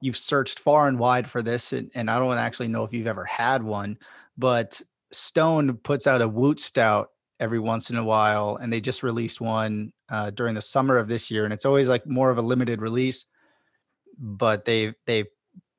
[0.02, 3.08] you've searched far and wide for this, and, and I don't actually know if you've
[3.08, 3.98] ever had one,
[4.38, 4.80] but
[5.12, 9.42] Stone puts out a Woot Stout every once in a while, and they just released
[9.42, 12.44] one uh, during the summer of this year, and it's always like more of a
[12.44, 13.26] limited release,
[14.20, 15.28] but they've they've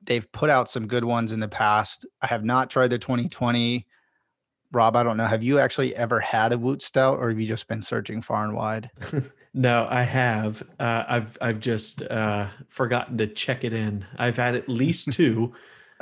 [0.07, 2.05] they've put out some good ones in the past.
[2.21, 3.85] I have not tried the 2020.
[4.71, 5.25] Rob, I don't know.
[5.25, 8.43] Have you actually ever had a Woot Stout, or have you just been searching far
[8.43, 8.89] and wide?
[9.53, 10.61] no, I have.
[10.79, 14.05] Uh, I've I've just uh, forgotten to check it in.
[14.17, 15.53] I've had at least two.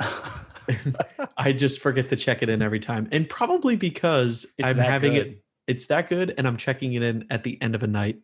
[1.36, 5.14] I just forget to check it in every time, and probably because It's I'm having
[5.14, 5.26] good.
[5.26, 5.42] it.
[5.68, 8.16] It's that good, and I'm checking it in at the end of a night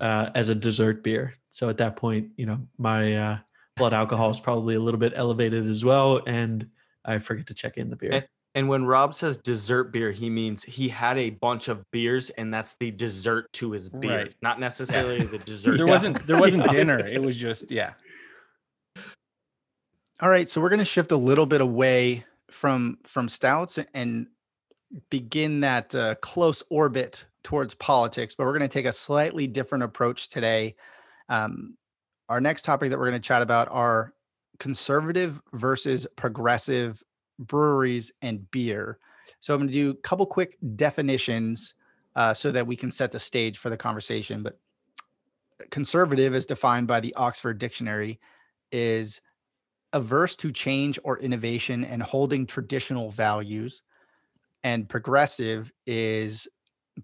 [0.00, 1.34] uh, as a dessert beer.
[1.50, 3.38] So at that point, you know, my uh,
[3.76, 6.68] blood alcohol is probably a little bit elevated as well, and
[7.04, 8.12] I forget to check in the beer.
[8.12, 12.30] And- And when Rob says dessert beer, he means he had a bunch of beers,
[12.30, 14.36] and that's the dessert to his beer, Right.
[14.40, 15.76] not necessarily the dessert.
[15.76, 15.92] There Yeah.
[15.92, 16.72] wasn't there wasn't Yeah.
[16.72, 17.06] dinner.
[17.06, 17.92] It was just yeah.
[20.20, 24.26] All right, so we're going to shift a little bit away from from stouts and
[25.10, 29.84] begin that uh, close orbit towards politics, but we're going to take a slightly different
[29.84, 30.76] approach today.
[31.28, 31.76] Um,
[32.28, 34.12] our next topic that we're going to chat about are
[34.58, 37.02] conservative versus progressive
[37.38, 38.98] breweries and beer.
[39.40, 41.74] So I'm going to do a couple quick definitions
[42.16, 44.42] uh, so that we can set the stage for the conversation.
[44.42, 44.58] But
[45.70, 48.18] conservative, as defined by the Oxford Dictionary,
[48.72, 49.20] is
[49.92, 53.82] averse to change or innovation and holding traditional values.
[54.64, 56.48] And progressive is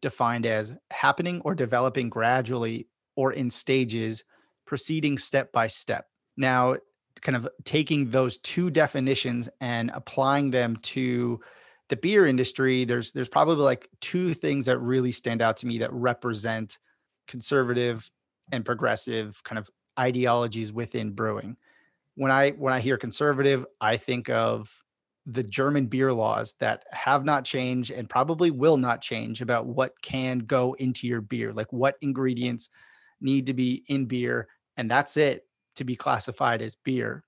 [0.00, 4.24] defined as happening or developing gradually or in stages,
[4.72, 6.06] proceeding step by step.
[6.38, 6.76] Now,
[7.20, 11.38] kind of taking those two definitions and applying them to
[11.90, 15.76] the beer industry, there's there's probably like two things that really stand out to me
[15.76, 16.78] that represent
[17.28, 18.10] conservative
[18.50, 19.68] and progressive kind of
[20.00, 21.58] ideologies within brewing.
[22.14, 24.70] When I when I hear conservative, I think of
[25.26, 29.92] the German beer laws that have not changed and probably will not change about what
[30.00, 32.70] can go into your beer, like what ingredients
[33.20, 37.24] need to be in beer, and that's it to be classified as beer.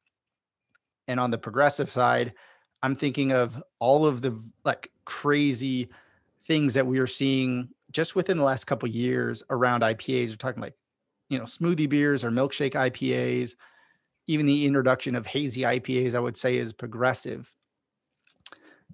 [1.09, 2.35] And on the progressive side,
[2.83, 5.88] I'm thinking of all of the like crazy
[6.46, 10.30] things that we are seeing just within the last couple years around IPAs.
[10.30, 10.74] We're talking like,
[11.28, 13.54] you know, smoothie beers or milkshake IPAs,
[14.26, 17.52] even the introduction of hazy IPAs, I would say is progressive.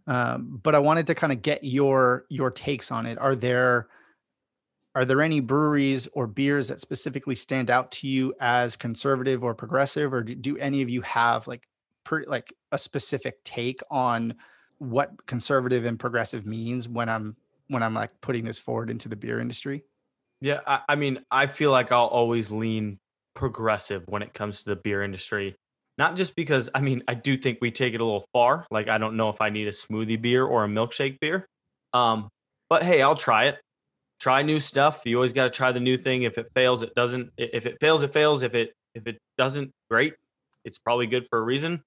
[0.07, 3.19] Um, but I wanted to kind of get your your takes on it.
[3.19, 3.89] Are there
[4.95, 9.55] are there any breweries or beers that specifically stand out to you as conservative or
[9.55, 11.63] progressive, or do, do any of you have like
[12.05, 14.35] per, like a specific take on
[14.79, 17.37] what conservative and progressive means when I'm
[17.69, 19.85] when I'm like putting this forward into the beer industry?
[20.41, 22.99] Yeah, I, I mean, I feel like I'll always lean
[23.35, 25.55] progressive when it comes to the beer industry.
[25.99, 28.67] Not just because I mean, I do think we take it a little far.
[28.71, 31.47] Like I don't know if I need a smoothie beer or a milkshake beer.
[31.93, 32.29] Um,
[32.69, 33.59] but hey, I'll try it.
[34.21, 35.03] Try new stuff.
[35.05, 36.25] You always got to try the new thing.
[36.25, 37.31] If it fails, it doesn't.
[37.39, 38.43] If it fails, it fails.
[38.43, 40.15] If it if it doesn't, great.
[40.65, 41.83] It's probably good for a reason.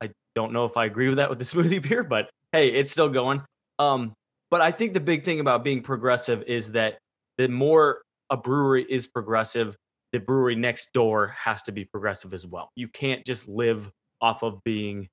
[0.00, 2.92] I don't know if I agree with that with the smoothie beer, but hey, it's
[2.92, 3.42] still going.
[3.78, 4.14] Um,
[4.50, 6.98] but I think the big thing about being progressive is that
[7.38, 9.76] the more a brewery is progressive,
[10.12, 12.70] the brewery next door has to be progressive as well.
[12.76, 13.90] You can't just live
[14.20, 15.08] off of being,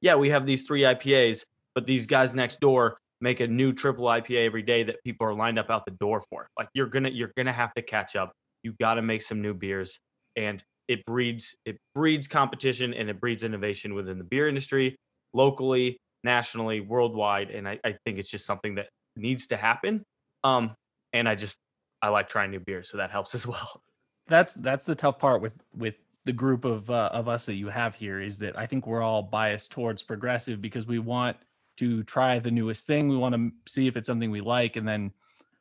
[0.00, 4.04] yeah, we have these three IPAs, but these guys next door make a new triple
[4.04, 6.46] IPA every day that people are lined up out the door for.
[6.58, 8.32] Like you're gonna you're gonna have to catch up.
[8.62, 9.98] You got to make some new beers,
[10.36, 14.96] and it breeds it breeds competition and it breeds innovation within the beer industry,
[15.32, 17.50] locally, nationally, worldwide.
[17.50, 20.04] And I, I think it's just something that needs to happen.
[20.44, 20.74] Um,
[21.14, 21.56] and I just
[22.02, 23.80] I like trying new beers, so that helps as well.
[24.26, 27.68] That's that's the tough part with with the group of uh, of us that you
[27.68, 31.36] have here is that I think we're all biased towards progressive because we want
[31.78, 33.08] to try the newest thing.
[33.08, 35.12] We want to see if it's something we like, and then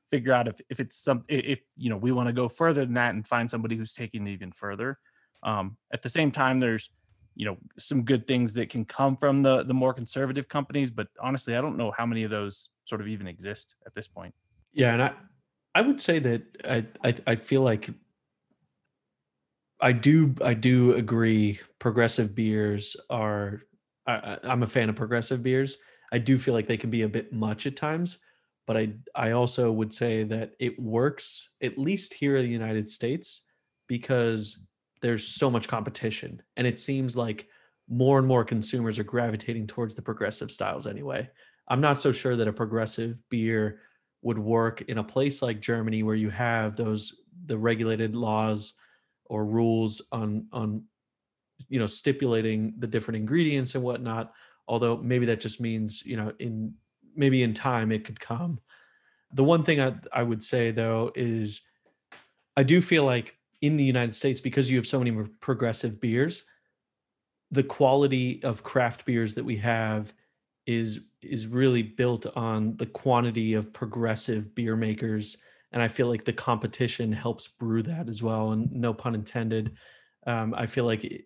[0.09, 2.93] figure out if if it's some if you know we want to go further than
[2.93, 4.99] that and find somebody who's taking it even further.
[5.41, 6.89] Um, at the same time, there's
[7.35, 11.07] you know some good things that can come from the the more conservative companies, but
[11.19, 14.33] honestly, I don't know how many of those sort of even exist at this point.
[14.71, 15.13] Yeah, and I
[15.75, 17.89] I would say that I I, I feel like
[19.81, 21.59] I do I do agree.
[21.79, 23.63] Progressive beers are.
[24.05, 25.77] I, I'm a fan of progressive beers.
[26.13, 28.19] I do feel like they can be a bit much at times,
[28.67, 32.87] but I I also would say that it works at least here in the United
[32.87, 33.41] States
[33.87, 34.59] because
[35.01, 37.47] there's so much competition, and it seems like
[37.89, 41.27] more and more consumers are gravitating towards the progressive styles anyway.
[41.67, 43.79] I'm not so sure that a progressive beer
[44.21, 47.13] would work in a place like Germany where you have those
[47.45, 48.73] the regulated laws
[49.25, 50.83] or rules on on
[51.69, 54.31] you know stipulating the different ingredients and whatnot
[54.67, 56.73] although maybe that just means you know in
[57.15, 58.59] maybe in time it could come
[59.33, 61.61] the one thing I, I would say though is
[62.57, 66.45] i do feel like in the united states because you have so many progressive beers
[67.51, 70.13] the quality of craft beers that we have
[70.65, 75.37] is is really built on the quantity of progressive beer makers
[75.73, 78.51] and I feel like the competition helps brew that as well.
[78.51, 79.75] And no pun intended.
[80.25, 81.25] Um, I feel like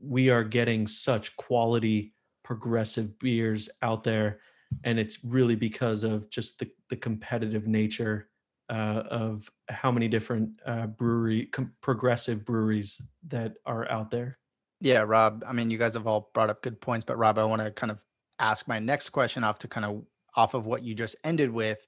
[0.00, 4.40] we are getting such quality progressive beers out there,
[4.84, 8.28] and it's really because of just the the competitive nature
[8.70, 14.38] uh, of how many different uh, brewery com- progressive breweries that are out there.
[14.80, 15.44] Yeah, Rob.
[15.46, 17.70] I mean, you guys have all brought up good points, but Rob, I want to
[17.70, 17.98] kind of
[18.38, 20.02] ask my next question off to kind of
[20.34, 21.86] off of what you just ended with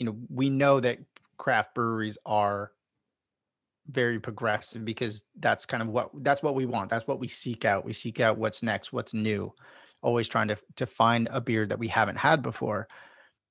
[0.00, 0.98] you know, we know that
[1.36, 2.72] craft breweries are
[3.90, 6.90] very progressive because that's kind of what that's what we want.
[6.90, 7.84] That's what we seek out.
[7.84, 9.52] We seek out what's next, what's new,
[10.02, 12.88] always trying to to find a beer that we haven't had before.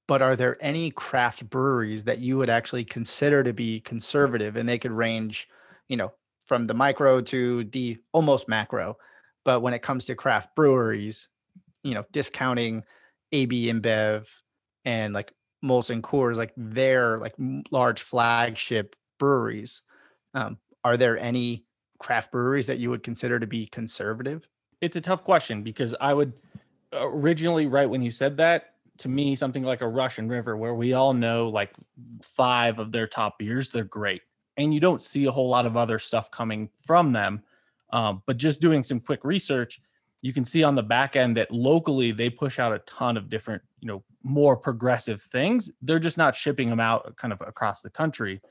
[0.08, 4.68] But are there any craft breweries that you would actually consider to be conservative and
[4.68, 5.48] they could range,
[5.88, 6.12] you know,
[6.46, 8.98] from the micro to the almost macro.
[9.46, 11.28] But when it comes to craft breweries,
[11.84, 12.84] you know, discounting
[13.32, 14.28] AB InBev
[14.84, 15.32] and like
[15.64, 17.36] Molson Coors, like their like
[17.72, 19.84] large flagship breweries.
[20.34, 21.66] Um, are there any
[22.00, 24.48] craft breweries that you would consider to be conservative?
[24.82, 26.34] It's a tough question because I would
[26.94, 30.94] originally, right when you said that, to me, something like a Russian River, where we
[30.94, 31.72] all know like
[32.22, 34.22] five of their top beers, they're great.
[34.58, 37.44] And you don't see a whole lot of other stuff coming from them.
[37.92, 39.82] Um, but just doing some quick research,
[40.22, 43.30] you can see on the back end that locally they push out a ton of
[43.30, 45.72] different, you know, more progressive things.
[45.82, 48.42] They're just not shipping them out kind of across the country.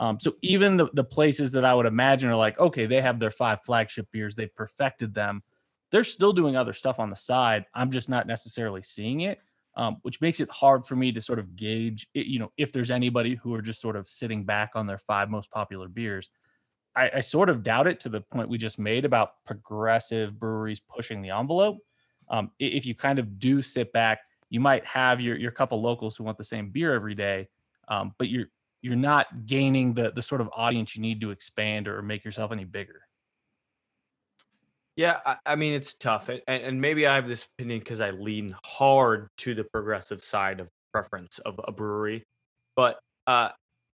[0.00, 3.18] Um, so even the, the places that I would imagine are like, okay, they have
[3.18, 5.42] their five flagship beers, they've perfected them.
[5.90, 7.66] They're still doing other stuff on the side.
[7.74, 9.38] I'm just not necessarily seeing it,
[9.76, 12.72] um, which makes it hard for me to sort of gauge, it, you know, if
[12.72, 16.30] there's anybody who are just sort of sitting back on their five most popular beers.
[16.96, 20.80] I, I sort of doubt it to the point we just made about progressive breweries
[20.80, 21.78] pushing the envelope.
[22.28, 26.16] Um, if you kind of do sit back, you might have your your couple locals
[26.16, 27.48] who want the same beer every day,
[27.88, 28.46] um, but you're
[28.84, 32.52] you're not gaining the the sort of audience you need to expand or make yourself
[32.52, 33.00] any bigger.
[34.94, 38.10] Yeah, I, I mean it's tough, and, and maybe I have this opinion because I
[38.10, 42.24] lean hard to the progressive side of preference of a brewery,
[42.76, 43.48] but uh,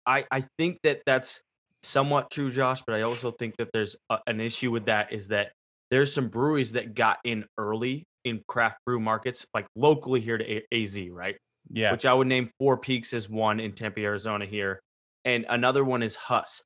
[0.05, 1.41] I I think that that's
[1.81, 2.83] somewhat true, Josh.
[2.85, 5.51] But I also think that there's a, an issue with that is that
[5.89, 10.45] there's some breweries that got in early in craft brew markets, like locally here to
[10.45, 11.37] a- AZ, right?
[11.71, 11.91] Yeah.
[11.91, 14.79] Which I would name Four Peaks as one in Tempe, Arizona here,
[15.23, 16.61] and another one is Huss.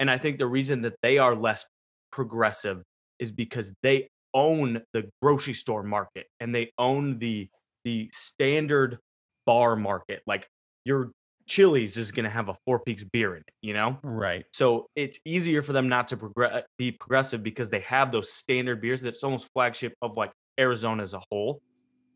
[0.00, 1.66] And I think the reason that they are less
[2.10, 2.82] progressive
[3.18, 7.48] is because they own the grocery store market and they own the
[7.84, 8.98] the standard
[9.46, 10.22] bar market.
[10.26, 10.46] Like
[10.84, 11.10] your
[11.46, 13.98] Chili's is going to have a Four Peaks beer in it, you know?
[14.02, 14.44] right.
[14.52, 18.82] So it's easier for them not to progress, be progressive because they have those standard
[18.82, 20.30] beers that's almost flagship of like
[20.60, 21.60] Arizona as a whole.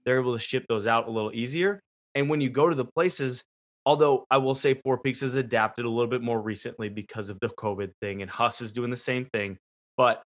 [0.04, 1.80] They're able to ship those out a little easier.
[2.14, 3.42] And when you go to the places,
[3.86, 7.38] although I will say Four Peaks has adapted a little bit more recently because of
[7.40, 9.58] the COVID thing, and Huss is doing the same thing.
[9.96, 10.22] But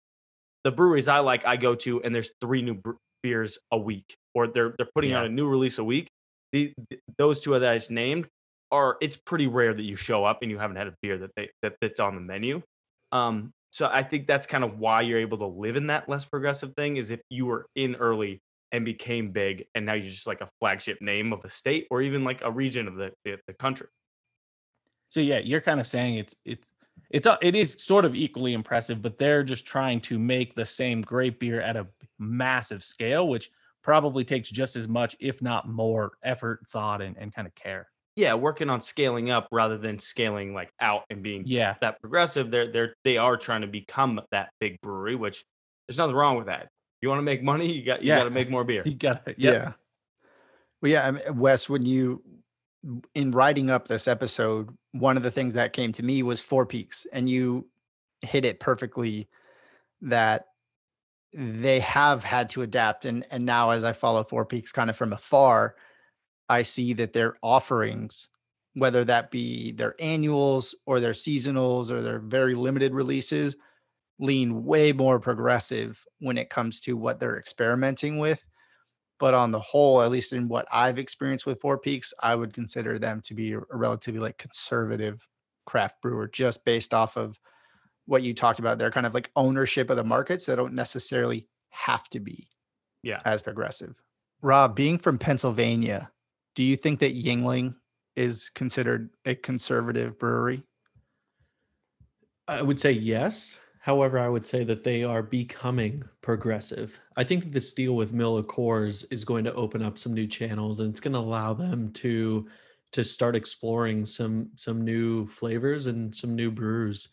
[0.64, 2.80] the breweries I like, I go to, and there's three new
[3.22, 6.08] beers a week, or they're they're putting out a new release a week.
[6.52, 8.26] The, th- those two that I just named
[8.70, 11.30] are it's pretty rare that you show up and you haven't had a beer that
[11.36, 12.62] they that that's on the menu.
[13.12, 16.24] Um, so I think that's kind of why you're able to live in that less
[16.24, 18.40] progressive thing is if you were in early
[18.74, 22.02] and became big and now you're just like a flagship name of a state or
[22.02, 23.86] even like a region of the, the, the country.
[25.10, 26.70] So yeah, you're kind of saying it's it's
[27.10, 30.66] it's a- it is sort of equally impressive, but they're just trying to make the
[30.66, 31.86] same great beer at a
[32.18, 33.48] massive scale, which
[33.82, 37.86] probably takes just as much, if not more, effort, thought, and, and kind of care.
[38.16, 41.74] Yeah, working on scaling up rather than scaling like out and being Yeah.
[41.80, 42.50] that progressive.
[42.50, 45.44] They're they're they are trying to become that big brewery, which
[45.86, 46.68] there's nothing wrong with that.
[47.04, 48.20] You want to make money, you got you Yeah.
[48.20, 48.82] got to make more beer.
[48.86, 49.36] You got it.
[49.38, 49.72] Yeah.
[50.80, 52.22] Well, yeah, I mean, Wes, when you
[53.14, 56.64] in writing up this episode, one of the things that came to me was Four
[56.64, 57.68] Peaks, and you
[58.22, 59.28] hit it perfectly
[60.00, 60.46] that
[61.34, 64.96] they have had to adapt and and now as I follow Four Peaks kind of
[64.96, 65.76] from afar,
[66.48, 68.30] I see that their offerings,
[68.72, 73.56] whether that be their annuals or their seasonals or their very limited releases,
[74.18, 78.44] lean way more progressive when it comes to what they're experimenting with.
[79.20, 82.52] But on the whole, at least in what I've experienced with Four Peaks, I would
[82.52, 85.26] consider them to be a a relatively like conservative
[85.66, 87.38] craft brewer, just based off of
[88.06, 88.78] what you talked about.
[88.78, 92.48] They're kind of like ownership of the markets that don't necessarily have to be
[93.02, 93.20] Yeah.
[93.24, 93.94] as progressive.
[94.42, 96.10] Rob, being from Pennsylvania,
[96.54, 97.74] do you think that Yuengling
[98.16, 100.62] is considered a conservative brewery?
[102.46, 103.56] I would say yes.
[103.84, 106.98] However, I would say that they are becoming progressive.
[107.18, 110.26] I think that this deal with Miller Coors is going to open up some new
[110.26, 112.48] channels and it's going to allow them to
[112.92, 117.08] to start exploring some some new flavors and some new brews.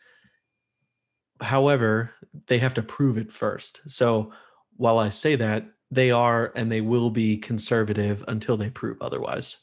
[1.41, 2.11] However,
[2.47, 3.81] they have to prove it first.
[3.87, 4.31] So
[4.77, 9.57] while I say that, they are and they will be conservative until they prove otherwise.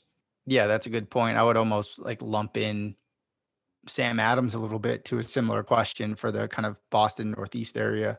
[0.45, 1.39] Yeah, that's a good point.
[1.39, 2.97] I would almost like lump in
[3.89, 7.77] Sam Adams a little bit to a similar question for the kind of Boston Northeast
[7.77, 8.19] area,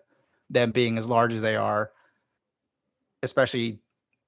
[0.50, 1.92] them being as large as they are,
[3.24, 3.80] especially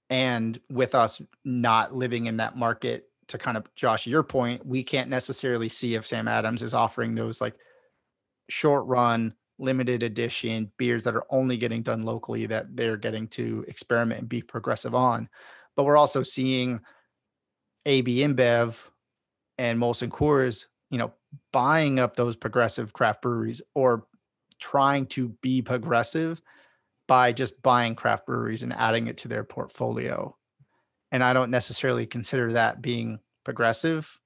[0.09, 4.83] and with us not living in that market to kind of Josh, your point, we
[4.83, 7.55] can't necessarily see if Sam Adams is offering those like
[8.49, 13.63] short run, limited edition beers that are only getting done locally that they're getting to
[13.67, 15.29] experiment and be progressive on.
[15.77, 16.81] But we're also seeing
[17.85, 18.75] AB InBev
[19.57, 21.13] and Molson Coors, you know,
[21.51, 24.05] buying up those progressive craft breweries or
[24.59, 26.41] trying to be progressive
[27.07, 30.35] by just buying craft breweries and adding it to their portfolio.
[31.11, 34.17] And I don't necessarily consider that being progressive,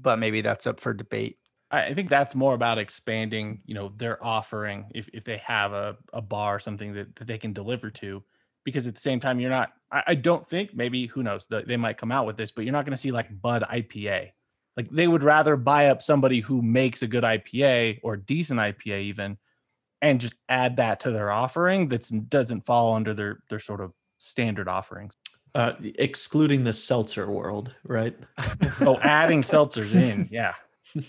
[0.00, 1.38] but maybe that's up for debate.
[1.72, 5.96] I think that's more about expanding, you know, their offering if, if they have a,
[6.12, 8.22] a bar or something that, that they can deliver to.
[8.64, 11.76] Because at the same time, you're not, I, I don't think, maybe who knows, they
[11.76, 14.30] might come out with this, but you're not going to see like Bud IPA.
[14.80, 19.02] Like they would rather buy up somebody who makes a good IPA or decent IPA
[19.02, 19.38] even
[20.02, 23.92] and just add that to their offering that doesn't fall under their their sort of
[24.18, 25.14] standard offerings.
[25.54, 28.16] Uh, excluding the seltzer world, right?
[28.80, 30.28] Oh, adding seltzers in.
[30.30, 30.54] Yeah.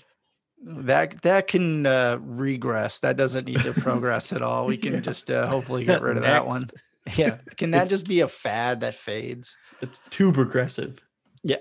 [0.63, 2.99] That that can uh, regress.
[2.99, 4.67] That doesn't need to progress at all.
[4.67, 4.99] We can Yeah.
[4.99, 6.69] just uh, hopefully get rid of that one.
[7.17, 7.37] Yeah.
[7.57, 9.57] Can that It's- just be a fad that fades?
[9.81, 10.99] It's too progressive.
[11.43, 11.57] Yeah.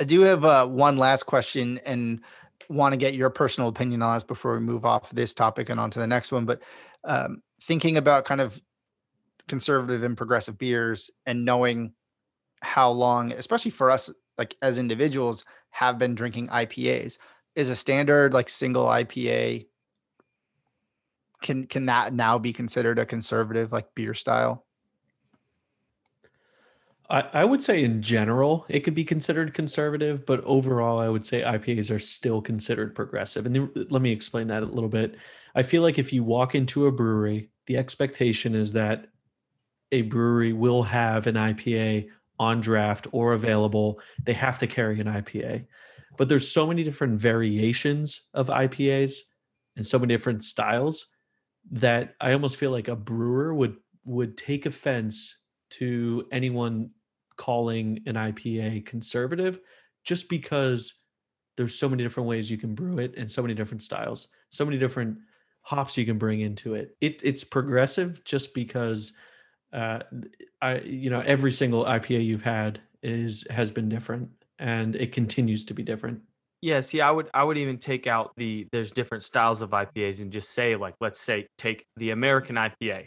[0.00, 2.20] I do have uh, one last question and
[2.68, 5.80] want to get your personal opinion on this before we move off this topic and
[5.80, 6.44] on to the next one.
[6.44, 6.62] But
[7.04, 8.60] um, thinking about kind of
[9.48, 11.92] conservative and progressive beers and knowing
[12.62, 17.18] how long, especially for us, like as individuals, have been drinking IPAs,
[17.54, 19.66] is a standard like single IPA.
[21.42, 24.65] Can can that now be considered a conservative like beer style?
[27.08, 31.24] I, I would say in general it could be considered conservative, but overall I would
[31.24, 33.46] say IPAs are still considered progressive.
[33.46, 35.16] And the- let me explain that a little bit.
[35.54, 39.06] I feel like if you walk into a brewery, the expectation is that
[39.92, 44.00] a brewery will have an IPA on draft or available.
[44.24, 45.66] They have to carry an IPA.
[46.16, 49.18] But there's so many different variations of IPAs
[49.76, 51.06] and so many different styles
[51.70, 56.90] that I almost feel like a brewer would would take offense to anyone
[57.36, 59.60] calling an IPA conservative
[60.04, 61.00] just because
[61.56, 64.64] there's so many different ways you can brew it and so many different styles, so
[64.64, 65.18] many different
[65.62, 66.96] hops you can bring into it.
[67.00, 69.12] It it's progressive just because
[69.72, 70.00] uh
[70.62, 75.64] I you know every single IPA you've had is has been different and it continues
[75.66, 76.20] to be different.
[76.62, 80.20] Yeah, see, I would I would even take out the there's different styles of IPAs
[80.20, 83.06] and just say like let's say take the American IPA.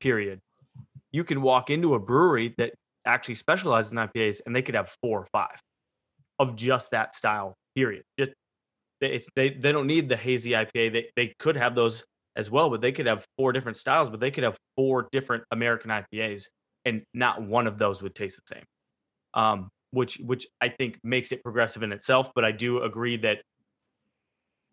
[0.00, 0.40] Period.
[1.10, 2.74] You can walk into a brewery that
[3.08, 5.58] actually specializes in IPAs and they could have four or five
[6.38, 7.56] of just that style.
[7.74, 8.04] Period.
[8.18, 8.32] Just
[9.00, 10.92] they it's, they they don't need the hazy IPA.
[10.92, 12.04] They they could have those
[12.36, 15.44] as well, but they could have four different styles, but they could have four different
[15.50, 16.44] American IPAs
[16.84, 18.64] and not one of those would taste the same.
[19.34, 22.30] Um which which I think makes it progressive in itself.
[22.34, 23.38] But I do agree that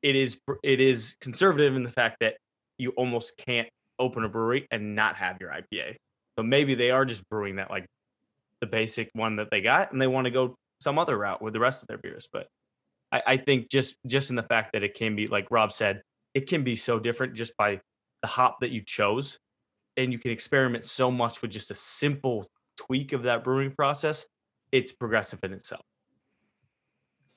[0.02, 2.36] it is it is conservative in the fact that
[2.78, 5.96] you almost can't open a brewery and not have your IPA.
[6.38, 7.86] So maybe they are just brewing that like
[8.62, 11.54] the basic one that they got, and they want to go some other route with
[11.54, 12.28] the rest of their beers.
[12.32, 12.48] But
[13.12, 16.02] I, I think just just in the fact that it can be like Rob said,
[16.34, 17.82] it can be so different just by
[18.22, 19.40] the hop that you chose,
[19.98, 24.26] and you can experiment so much with just a simple tweak of that brewing process.
[24.72, 25.86] It's progressive in itself.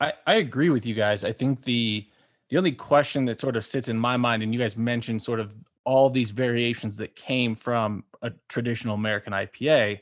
[0.00, 1.24] I, I agree with you guys.
[1.24, 2.06] I think the
[2.50, 5.40] the only question that sort of sits in my mind, and you guys mentioned sort
[5.40, 5.52] of
[5.84, 10.00] all these variations that came from a traditional American IPA,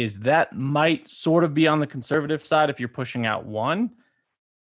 [0.00, 3.90] is that might sort of be on the conservative side if you're pushing out one.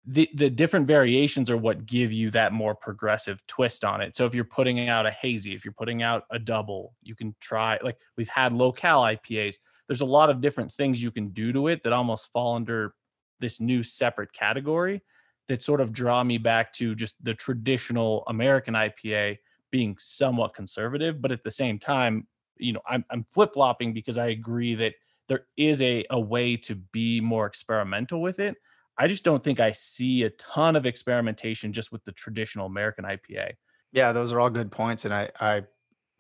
[0.06, 4.18] The the different variations are what give you that more progressive twist on it.
[4.18, 7.34] So if you're putting out a hazy, if you're putting out a double, you can
[7.40, 9.56] try like we've had locale IPAs.
[9.88, 12.96] There's a lot of different things you can do to it that almost fall under
[13.40, 15.02] this new separate category
[15.48, 19.38] that sort of draw me back to just the traditional American IPA
[19.72, 24.18] being somewhat conservative, but at the same time, you know, I'm I'm flip flopping because
[24.18, 24.94] I agree that
[25.28, 28.56] there is a a way to be more experimental with it.
[28.98, 33.06] I just don't think I see a ton of experimentation just with the traditional American
[33.06, 33.54] IPA.
[33.92, 35.64] Yeah, those are all good points, and I I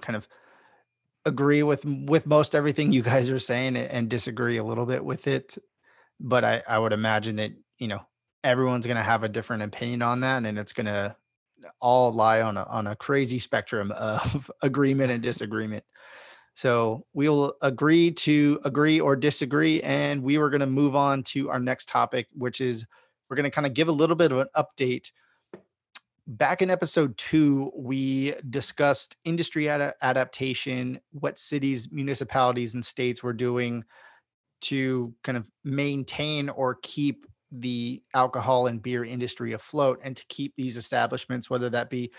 [0.01, 0.27] kind of
[1.25, 5.27] agree with with most everything you guys are saying and disagree a little bit with
[5.27, 5.57] it.
[6.19, 8.01] But I I would imagine that you know
[8.43, 11.15] everyone's going to have a different opinion on that, and it's going to
[11.79, 15.83] all lie on a on a crazy spectrum of agreement and disagreement.
[16.55, 21.23] So we will agree to agree or disagree, and we were going to move on
[21.23, 22.85] to our next topic, which is
[23.29, 25.11] we're going to kind of give a little bit of an update.
[26.27, 33.33] Back in episode two, we discussed industry ada- adaptation, what cities, municipalities, and states were
[33.33, 33.83] doing
[34.61, 40.55] to kind of maintain or keep the alcohol and beer industry afloat and to keep
[40.55, 42.11] these establishments, whether that be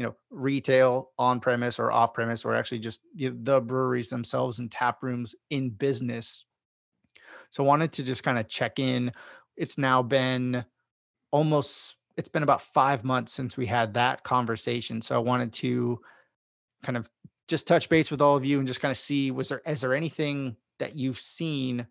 [0.00, 4.58] you know retail on premise or off premise or actually just the, the breweries themselves
[4.58, 6.46] and tap rooms in business
[7.50, 9.12] so wanted to just kind of check in
[9.58, 10.64] it's now been
[11.30, 15.00] almost it's been about five months since we had that conversation.
[15.00, 16.00] So I wanted to
[16.82, 17.08] kind of
[17.48, 19.80] just touch base with all of you and just kind of see was there is
[19.80, 21.86] there anything that you've seen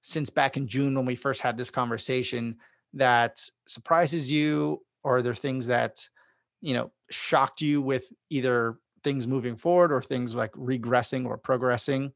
[0.00, 2.56] since back in June when we first had this conversation
[2.94, 6.06] that surprises you, or are there things that
[6.60, 12.12] you know shocked you with either things moving forward or things like regressing or progressing?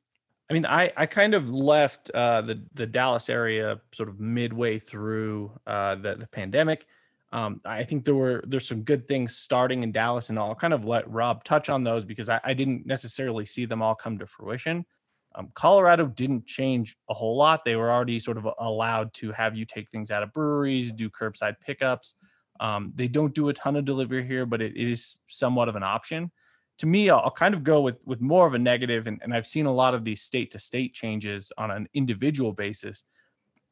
[0.48, 4.78] I mean, I I kind of left uh, the the Dallas area sort of midway
[4.78, 6.86] through uh, the the pandemic.
[7.32, 10.72] Um, I think there were there's some good things starting in Dallas, and I'll kind
[10.72, 14.18] of let Rob touch on those because I, I didn't necessarily see them all come
[14.18, 14.86] to fruition.
[15.34, 17.64] Um, Colorado didn't change a whole lot.
[17.64, 21.10] They were already sort of allowed to have you take things out of breweries, do
[21.10, 22.14] curbside pickups.
[22.60, 25.82] Um, they don't do a ton of delivery here, but it, is somewhat of an
[25.82, 26.30] option.
[26.78, 29.32] To me, I'll, I'll, kind of go with with more of a negative, and, and
[29.34, 33.04] I've seen a lot of these state to state changes on an individual basis.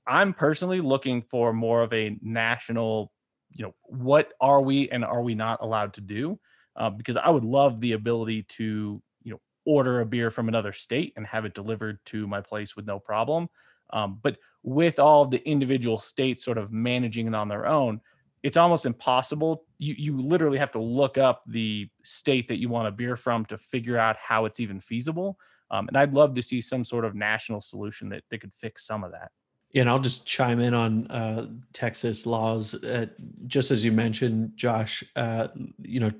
[0.07, 3.12] I'm personally looking for more of a national,
[3.51, 6.39] you know, what are we and are we not allowed to do?
[6.76, 10.72] Uh, because I would love the ability to, you know, order a beer from another
[10.72, 13.49] state and have it delivered to my place with no problem.
[13.91, 18.01] Um, but with all the individual states sort of managing it on their own,
[18.45, 19.64] it's almost impossible.
[19.78, 23.47] You you literally have to look up the state that you want a beer from
[23.47, 25.38] to figure out how it's even feasible.
[25.70, 28.86] Um, and I'd love to see some sort of national solution that, that could fix
[28.86, 29.32] some of that.
[29.74, 32.74] And I'll just chime in on uh, Texas laws.
[32.74, 33.07] Uh,
[33.47, 35.49] just as you mentioned, Josh, uh,
[35.82, 36.12] you know,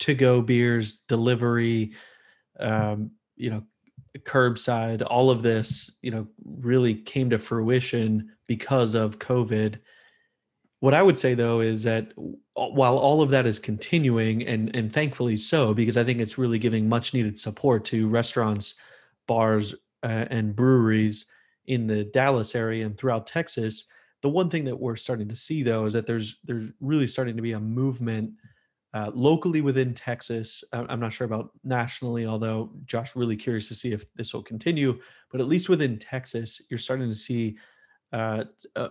[0.00, 1.92] to go beers, delivery,
[2.58, 3.62] um, you know,
[4.20, 9.78] curbside, all of this, you know, really came to fruition because of COVID.
[10.80, 12.12] What I would say though is that
[12.54, 16.58] while all of that is continuing, and and thankfully so, because I think it's really
[16.58, 18.74] giving much needed support to restaurants,
[19.28, 21.26] bars, uh, and breweries
[21.66, 23.84] in the Dallas area and throughout Texas.
[24.22, 27.36] The one thing that we're starting to see though is that there's there's really starting
[27.36, 28.32] to be a movement
[28.92, 30.64] uh, locally within Texas.
[30.72, 34.98] I'm not sure about nationally, although Josh really curious to see if this will continue.
[35.30, 37.56] But at least within Texas, you're starting to see
[38.12, 38.44] uh,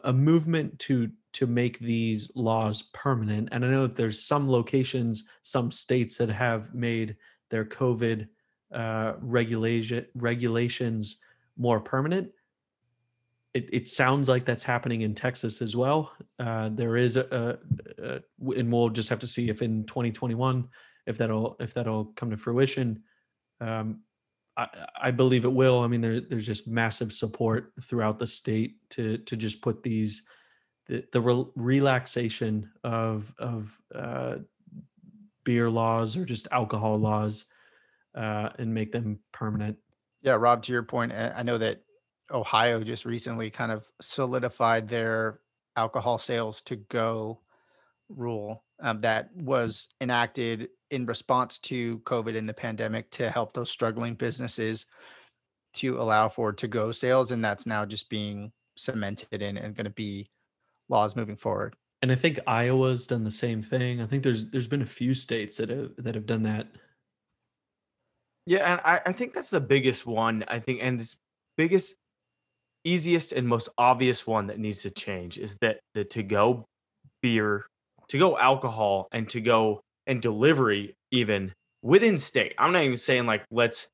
[0.03, 3.49] a movement to to make these laws permanent.
[3.51, 7.17] And I know that there's some locations, some states that have made
[7.49, 8.27] their COVID
[8.73, 11.17] uh, regulation regulations
[11.57, 12.31] more permanent
[13.53, 16.11] it, it sounds like that's happening in Texas as well.
[16.37, 17.57] Uh, there is a,
[17.99, 20.67] a, a, and we'll just have to see if in 2021
[21.07, 23.03] if that'll if that'll come to fruition.
[23.59, 24.01] Um,
[25.01, 25.79] I, believe it will.
[25.79, 30.23] I mean, there, there's just massive support throughout the state to to just put these
[30.89, 34.35] the, the re- relaxation of of uh,
[35.45, 37.45] beer laws or just alcohol laws
[38.15, 39.77] uh, and make them permanent.
[40.21, 41.81] Yeah, Rob, to your point, I know that
[42.31, 45.39] Ohio just recently kind of solidified their
[45.77, 47.39] alcohol sales to go
[48.09, 53.69] rule um, that was enacted in response to COVID and the pandemic to help those
[53.69, 54.87] struggling businesses
[55.73, 57.31] to allow for to go sales.
[57.31, 60.27] And that's now just being cemented in and going to be
[60.89, 61.75] laws moving forward.
[62.01, 64.01] And I think Iowa's done the same thing.
[64.01, 66.67] I think there's there's been a few states that have that have done that.
[68.45, 70.43] Yeah, and I, I think that's the biggest one.
[70.47, 71.15] I think, and this
[71.57, 71.95] biggest
[72.83, 76.65] easiest and most obvious one that needs to change is that the to go
[77.21, 77.65] beer,
[78.07, 82.55] to go alcohol, and to go and delivery even within state.
[82.57, 83.87] I'm not even saying like let's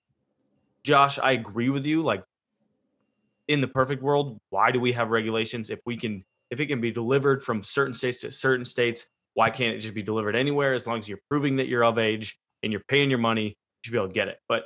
[0.84, 2.04] Josh, I agree with you.
[2.04, 2.24] Like
[3.48, 6.82] in the perfect world, why do we have regulations if we can if it can
[6.82, 10.74] be delivered from certain states to certain states, why can't it just be delivered anywhere
[10.74, 13.54] as long as you're proving that you're of age and you're paying your money, you
[13.84, 14.40] should be able to get it.
[14.48, 14.66] But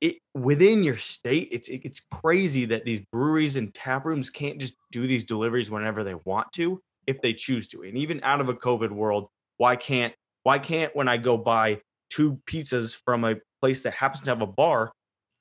[0.00, 4.74] it within your state, it's it's crazy that these breweries and tap rooms can't just
[4.92, 7.82] do these deliveries whenever they want to if they choose to.
[7.82, 9.28] And even out of a COVID world,
[9.58, 14.22] why can't why can't when I go buy two pizzas from a place that happens
[14.24, 14.90] to have a bar,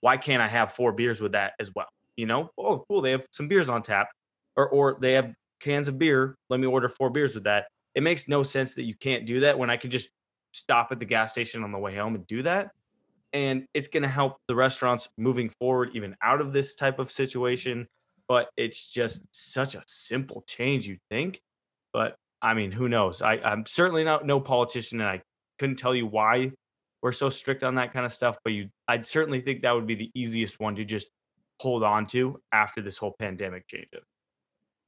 [0.01, 1.87] why can't I have four beers with that as well?
[2.17, 4.09] You know, oh cool, they have some beers on tap,
[4.57, 6.35] or or they have cans of beer.
[6.49, 7.67] Let me order four beers with that.
[7.95, 10.09] It makes no sense that you can't do that when I can just
[10.53, 12.71] stop at the gas station on the way home and do that
[13.33, 17.11] and it's going to help the restaurants moving forward even out of this type of
[17.11, 17.87] situation
[18.27, 21.41] but it's just such a simple change you'd think
[21.93, 25.21] but i mean who knows I, i'm certainly not no politician and i
[25.59, 26.51] couldn't tell you why
[27.01, 29.87] we're so strict on that kind of stuff but you i'd certainly think that would
[29.87, 31.07] be the easiest one to just
[31.59, 34.03] hold on to after this whole pandemic changes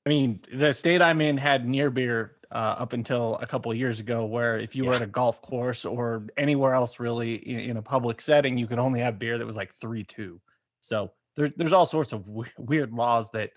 [0.05, 3.99] I mean, the state I'm in had near beer uh, up until a couple years
[3.99, 4.89] ago, where if you yeah.
[4.89, 8.67] were at a golf course or anywhere else really in, in, a public setting, you
[8.67, 10.41] could only have beer that was like three two.
[10.81, 13.51] So there's there's all sorts of w- weird laws that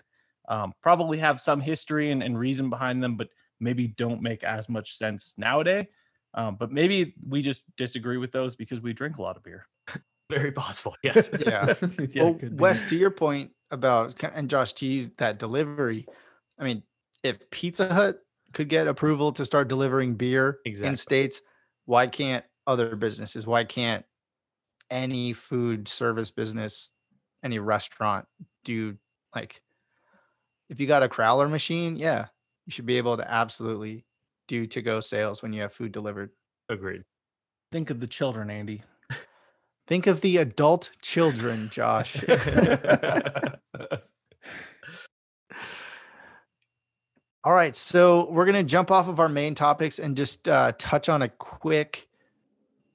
[0.47, 3.29] um, probably have some history and, and, reason behind them, but
[3.59, 5.87] maybe don't make as much sense nowadays.
[6.35, 9.65] Um, but maybe we just disagree with those because we drink a lot of beer.
[10.29, 10.95] Very possible.
[11.03, 11.29] Yes.
[11.39, 11.73] yeah.
[12.11, 16.05] yeah well, Wes, to your point about and Josh, to you that delivery
[16.59, 16.83] I mean,
[17.23, 18.19] if Pizza Hut
[18.53, 20.89] could get approval to start delivering beer exactly.
[20.89, 21.41] in states,
[21.85, 23.45] why can't other businesses?
[23.45, 24.05] Why can't
[24.89, 26.93] any food service business,
[27.43, 28.25] any restaurant
[28.63, 28.95] do
[29.35, 29.61] like
[30.69, 32.25] if you got a crowler machine, yeah,
[32.65, 34.05] you should be able to absolutely
[34.47, 36.31] do to go sales when you have food delivered.
[36.69, 37.03] Agreed.
[37.71, 38.81] Think of the children, Andy.
[39.87, 42.15] Think of the adult children, Josh.
[47.45, 51.09] All right, so we're gonna jump off of our main topics and just uh, touch
[51.09, 52.07] on a quick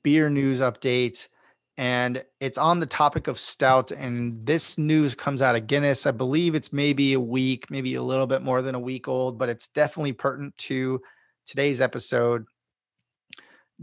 [0.02, 1.28] beer news update.
[1.76, 3.92] And it's on the topic of stout.
[3.92, 6.04] And this news comes out of Guinness.
[6.04, 9.38] I believe it's maybe a week, maybe a little bit more than a week old,
[9.38, 11.00] but it's definitely pertinent to
[11.46, 12.44] today's episode.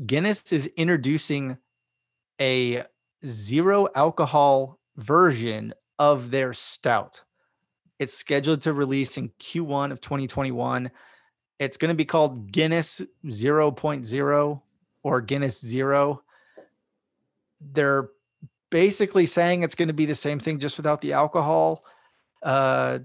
[0.06, 1.58] Guinness is introducing
[2.42, 2.84] a
[3.26, 7.22] zero alcohol version of their stout.
[8.00, 10.92] It's scheduled to release in Q1 of 2021.
[11.60, 14.62] It's going to be called Guinness 0.0
[15.04, 16.22] or Guinness Zero.
[17.74, 18.10] They're
[18.70, 21.84] basically saying it's going to be the same thing just without the alcohol.
[22.44, 23.00] Uh,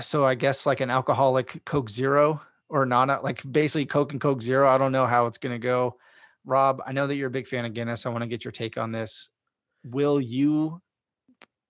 [0.00, 4.42] so I guess like an alcoholic Coke Zero or not like basically Coke and Coke
[4.42, 4.68] Zero.
[4.68, 5.96] I don't know how it's going to go.
[6.44, 8.04] Rob, I know that you're a big fan of Guinness.
[8.04, 9.30] I want to get your take on this.
[9.84, 10.80] Will you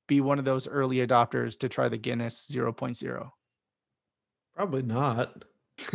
[0.09, 3.31] be one of those early adopters to try the Guinness 0.0?
[4.57, 5.45] Probably not.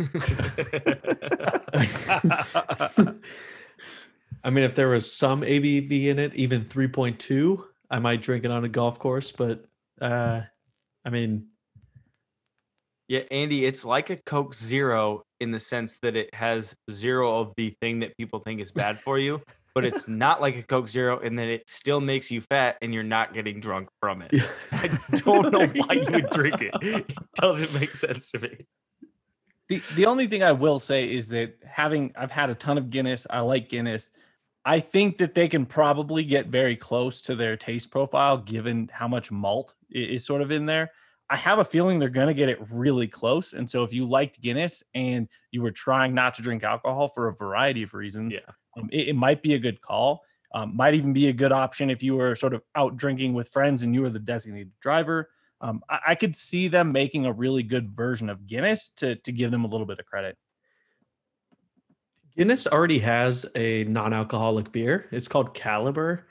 [4.44, 8.50] I mean, if there was some ABV in it, even 3.2, I might drink it
[8.50, 9.32] on a golf course.
[9.32, 9.64] But
[10.00, 10.42] uh,
[11.04, 11.48] I mean,
[13.08, 17.52] yeah, Andy, it's like a Coke Zero in the sense that it has zero of
[17.56, 19.40] the thing that people think is bad for you,
[19.74, 22.94] but it's not like a Coke Zero in that it still makes you fat and
[22.94, 24.32] you're not getting drunk from it.
[24.72, 26.74] I don't know why you would drink it.
[26.80, 28.66] It doesn't make sense to me.
[29.68, 32.90] The the only thing I will say is that having I've had a ton of
[32.90, 33.26] Guinness.
[33.30, 34.10] I like Guinness.
[34.66, 39.08] I think that they can probably get very close to their taste profile given how
[39.08, 40.90] much malt is sort of in there.
[41.28, 43.54] I have a feeling they're going to get it really close.
[43.54, 47.28] And so if you liked Guinness and you were trying not to drink alcohol for
[47.28, 48.40] a variety of reasons, Yeah.
[48.76, 50.22] Um, it, it might be a good call.
[50.54, 53.48] Um, might even be a good option if you were sort of out drinking with
[53.48, 55.30] friends and you were the designated driver.
[55.60, 59.32] Um, I, I could see them making a really good version of Guinness to to
[59.32, 60.36] give them a little bit of credit.
[62.36, 65.06] Guinness already has a non-alcoholic beer.
[65.12, 66.22] It's called Kaliber.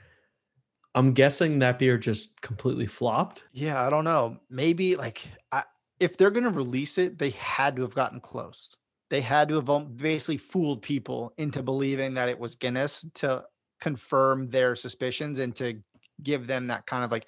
[0.95, 3.43] I'm guessing that beer just completely flopped.
[3.53, 4.37] Yeah, I don't know.
[4.49, 5.21] Maybe like
[5.51, 5.63] I,
[5.99, 8.75] if they're going to release it, they had to have gotten close.
[9.13, 13.45] They had to have um, basically fooled people into believing that it was Guinness to
[13.79, 15.79] confirm their suspicions and to
[16.23, 17.27] give them that kind of like,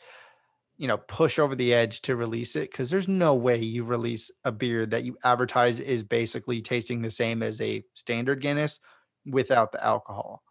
[0.77, 2.73] you know, push over the edge to release it.
[2.73, 7.11] Cause there's no way you release a beer that you advertise is basically tasting the
[7.11, 8.79] same as a standard Guinness
[9.27, 10.41] without the alcohol.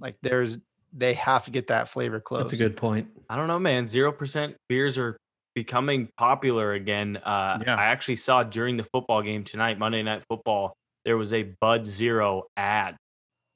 [0.00, 0.58] Like there's,
[0.92, 2.40] they have to get that flavor close.
[2.40, 3.06] That's a good point.
[3.30, 3.86] I don't know, man.
[3.86, 5.16] Zero percent beers are
[5.56, 7.16] becoming popular again.
[7.16, 7.74] Uh, Yeah.
[7.74, 11.86] I actually saw during the football game tonight, Monday Night Football, there was a Bud
[11.86, 12.96] Zero ad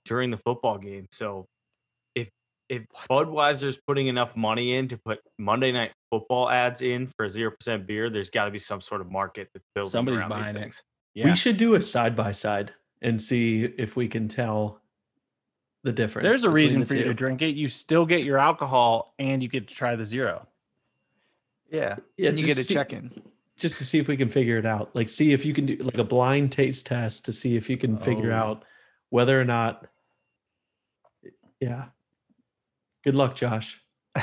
[0.07, 1.07] during the football game.
[1.13, 1.47] So
[2.17, 2.31] if
[2.71, 7.31] if Budweiser's putting enough money in to put Monday Night Football ads in for a
[7.31, 9.91] zero percent beer, there's got to be some sort of market that's building.
[9.91, 10.61] Somebody's around these buying it.
[10.61, 10.83] things.
[11.15, 11.27] Yeah.
[11.27, 12.73] We should do a side by side
[13.03, 14.81] and see if we can tell
[15.85, 16.25] the difference.
[16.25, 17.57] There's a reason the for you to drink it.
[17.57, 20.47] You still get your alcohol and you get to try the zero.
[21.71, 21.97] Yeah.
[22.16, 23.11] Yeah, you get a see- check in.
[23.57, 24.95] just to see if we can figure it out.
[24.95, 27.77] Like, see if you can do like a blind taste test to see if you
[27.77, 28.37] can figure Oh.
[28.37, 28.64] out
[29.11, 29.87] whether or not.
[31.61, 31.87] Yeah.
[33.05, 33.81] Good luck, Josh.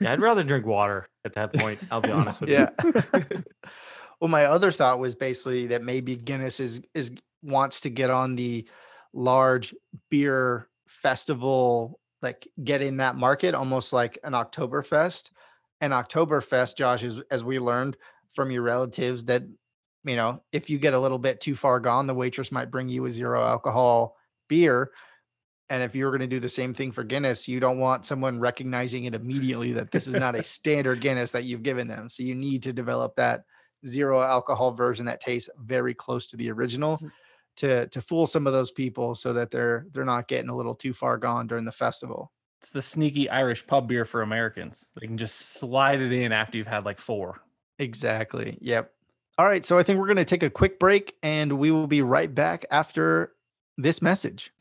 [0.00, 1.78] Yeah, I'd rather drink water at that point.
[1.88, 2.56] I'll be honest with you.
[2.56, 2.70] yeah.
[4.20, 7.12] well, my other thought was basically that maybe Guinness is is
[7.44, 8.66] wants to get on the
[9.12, 9.72] large
[10.10, 15.30] beer festival, like get in that market, almost like an Oktoberfest.
[15.82, 17.98] And Oktoberfest, Josh, is as we learned
[18.34, 19.42] from your relatives that
[20.04, 22.88] you know, if you get a little bit too far gone, the waitress might bring
[22.88, 24.16] you a zero alcohol
[24.48, 24.90] beer.
[25.70, 28.40] And if you're going to do the same thing for Guinness, you don't want someone
[28.40, 32.10] recognizing it immediately that this is not a standard Guinness that you've given them.
[32.10, 33.44] So you need to develop that
[33.86, 36.98] zero alcohol version that tastes very close to the original
[37.56, 40.74] to to fool some of those people so that they're they're not getting a little
[40.74, 42.32] too far gone during the festival.
[42.62, 44.92] It's the sneaky Irish pub beer for Americans.
[44.94, 47.42] They can just slide it in after you've had like four.
[47.80, 48.56] Exactly.
[48.60, 48.92] Yep.
[49.36, 51.88] All right, so I think we're going to take a quick break and we will
[51.88, 53.32] be right back after
[53.76, 54.52] this message.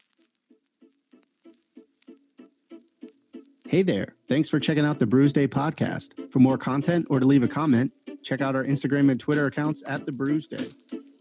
[3.68, 4.16] Hey there.
[4.28, 6.32] Thanks for checking out the Brewsday podcast.
[6.32, 7.92] For more content or to leave a comment,
[8.24, 10.74] check out our Instagram and Twitter accounts at the Brewsday.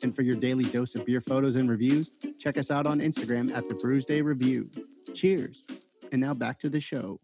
[0.02, 3.54] And for your daily dose of beer photos and reviews, check us out on Instagram
[3.54, 4.70] at the Brewsday Review.
[5.12, 5.66] Cheers.
[6.12, 7.20] And now back to the show.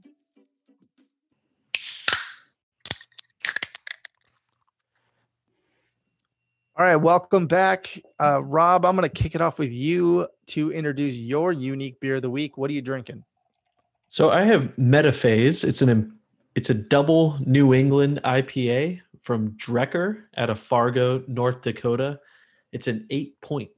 [6.78, 7.99] All right, welcome back.
[8.20, 12.16] Uh, Rob, I'm going to kick it off with you to introduce your unique beer
[12.16, 12.59] of the week.
[12.59, 13.24] What are you drinking?
[14.11, 15.64] So I have Metaphase.
[15.64, 16.18] It's an
[16.55, 22.20] it's a double New England IPA from Drekker out of Fargo, North Dakota.
[22.72, 23.70] It's an 8.2%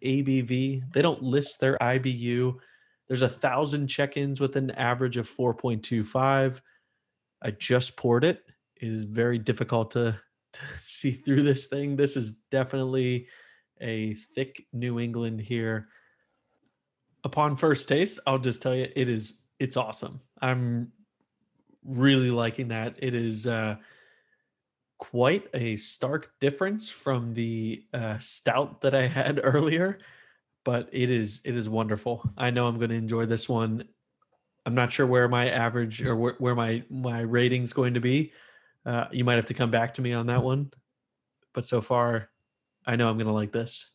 [0.00, 0.92] ABV.
[0.92, 2.56] They don't list their IBU.
[3.10, 6.60] There's a thousand check-ins with an average of 4.25.
[7.42, 8.44] I just poured it.
[8.76, 10.16] It is very difficult to,
[10.52, 11.96] to see through this thing.
[11.96, 13.26] This is definitely
[13.80, 15.88] a thick New England here.
[17.24, 20.20] Upon first taste, I'll just tell you it is it's awesome.
[20.40, 20.92] I'm
[21.84, 22.94] really liking that.
[22.98, 23.74] It is uh,
[24.98, 29.98] quite a stark difference from the uh, stout that I had earlier,
[30.64, 32.28] but it is it is wonderful.
[32.36, 33.84] I know I'm going to enjoy this one.
[34.66, 38.32] I'm not sure where my average or where, where my my rating's going to be.
[38.84, 40.70] Uh, you might have to come back to me on that one,
[41.52, 42.30] but so far,
[42.86, 43.86] I know I'm going to like this.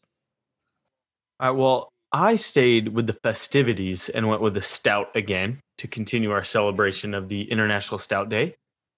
[1.40, 1.60] All right.
[1.60, 6.44] Well, I stayed with the festivities and went with the stout again to continue our
[6.44, 8.56] celebration of the International Stout Day.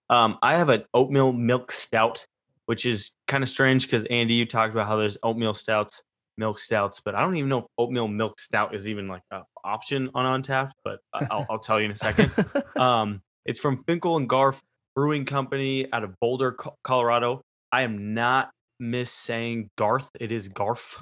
[0.09, 2.25] Um, I have an oatmeal milk stout,
[2.65, 6.03] which is kind of strange because Andy, you talked about how there's oatmeal stouts,
[6.37, 9.43] milk stouts, but I don't even know if oatmeal milk stout is even like an
[9.63, 10.71] option on Untappd.
[10.83, 12.31] But I'll, I'll tell you in a second.
[12.77, 14.59] Um, it's from Finkel and Garf
[14.95, 17.41] Brewing Company out of Boulder, Colorado.
[17.71, 20.11] I am not miss saying Garth.
[20.19, 20.97] It is Garf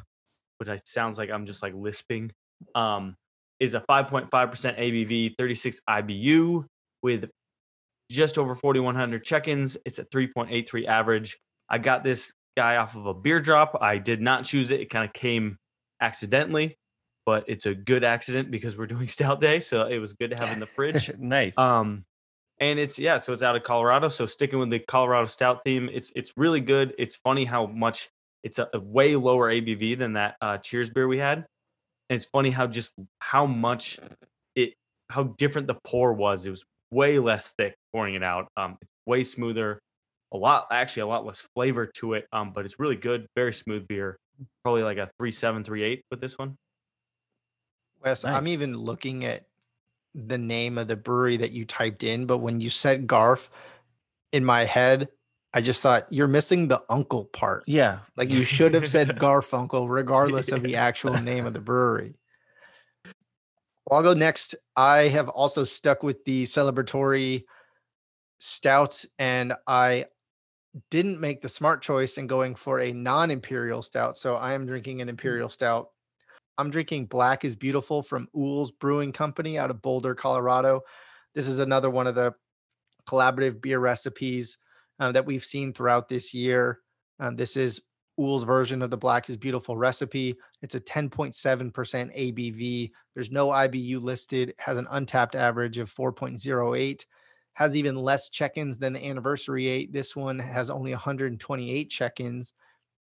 [0.57, 2.31] which I sounds like I'm just like lisping,
[2.73, 3.15] um,
[3.59, 6.65] is a 5.5% ABV, 36 IBU
[7.01, 7.29] with
[8.11, 9.77] just over 4,100 check-ins.
[9.85, 11.37] It's a 3.83 average.
[11.69, 13.77] I got this guy off of a beer drop.
[13.81, 14.81] I did not choose it.
[14.81, 15.57] It kind of came
[16.01, 16.77] accidentally,
[17.25, 20.43] but it's a good accident because we're doing stout day, so it was good to
[20.43, 21.11] have in the fridge.
[21.19, 21.57] nice.
[21.57, 22.05] Um,
[22.59, 24.09] and it's yeah, so it's out of Colorado.
[24.09, 26.93] So sticking with the Colorado stout theme, it's it's really good.
[26.97, 28.09] It's funny how much
[28.43, 31.39] it's a, a way lower ABV than that uh, Cheers beer we had.
[32.09, 33.99] And it's funny how just how much
[34.55, 34.73] it
[35.09, 36.45] how different the pour was.
[36.45, 38.47] It was way less thick pouring it out.
[38.55, 39.81] Um, way smoother,
[40.35, 42.27] a lot actually a lot less flavor to it.
[42.31, 44.19] Um, but it's really good, very smooth beer.
[44.63, 46.57] Probably like a three seven three eight with this one.
[48.03, 49.45] Wes, I'm even looking at
[50.13, 53.49] the name of the brewery that you typed in, but when you said Garf,
[54.31, 55.07] in my head,
[55.53, 57.63] I just thought you're missing the uncle part.
[57.65, 57.99] yeah.
[58.17, 62.15] Like you should have said Garfunkel, regardless of the actual name of the brewery.
[63.85, 64.55] Well, I'll go next.
[64.75, 67.45] I have also stuck with the celebratory
[68.39, 70.05] stouts, and I
[70.91, 74.17] didn't make the smart choice in going for a non-imperial stout.
[74.17, 75.89] So I am drinking an imperial stout.
[76.57, 80.81] I'm drinking Black is Beautiful from Ools Brewing Company out of Boulder, Colorado.
[81.33, 82.33] This is another one of the
[83.07, 84.57] collaborative beer recipes
[84.99, 86.79] uh, that we've seen throughout this year.
[87.19, 87.81] Um, this is
[88.19, 90.35] Ool's version of the Black is Beautiful recipe.
[90.61, 92.91] It's a 10.7% ABV.
[93.13, 97.05] There's no IBU listed, has an Untappd average of 4.08,
[97.55, 99.93] has even less check ins than the Anniversary 8.
[99.93, 102.53] This one has only 128 check ins.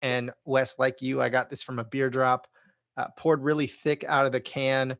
[0.01, 2.47] And Wes, like you, I got this from a beer drop,
[2.95, 4.97] uh, poured really thick out of the can.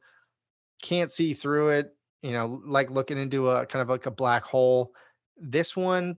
[0.82, 4.44] Can't see through it, you know, like looking into a kind of like a black
[4.44, 4.92] hole.
[5.38, 6.18] This one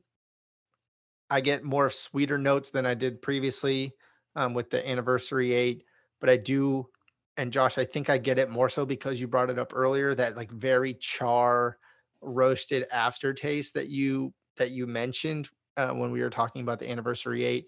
[1.29, 3.93] I get more sweeter notes than I did previously
[4.37, 5.83] um, with the anniversary eight,
[6.21, 6.87] but I do,
[7.35, 10.15] and Josh, I think I get it more so because you brought it up earlier
[10.15, 11.77] that like very char
[12.21, 17.45] roasted aftertaste that you that you mentioned uh, when we were talking about the anniversary
[17.45, 17.67] eight.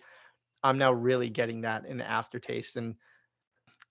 [0.63, 2.95] I'm now really getting that in the aftertaste, and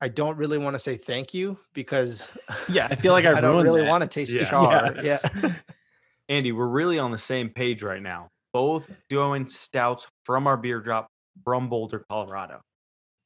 [0.01, 2.39] I don't really want to say thank you because
[2.69, 2.89] Yeah.
[2.91, 3.89] I feel like I, I don't really that.
[3.89, 4.49] want to taste Yeah.
[4.51, 4.95] char.
[5.03, 5.19] Yeah.
[6.29, 8.29] Andy, we're really on the same page right now.
[8.53, 11.07] Both doing stouts from our beer drop
[11.45, 12.61] from Boulder, Colorado.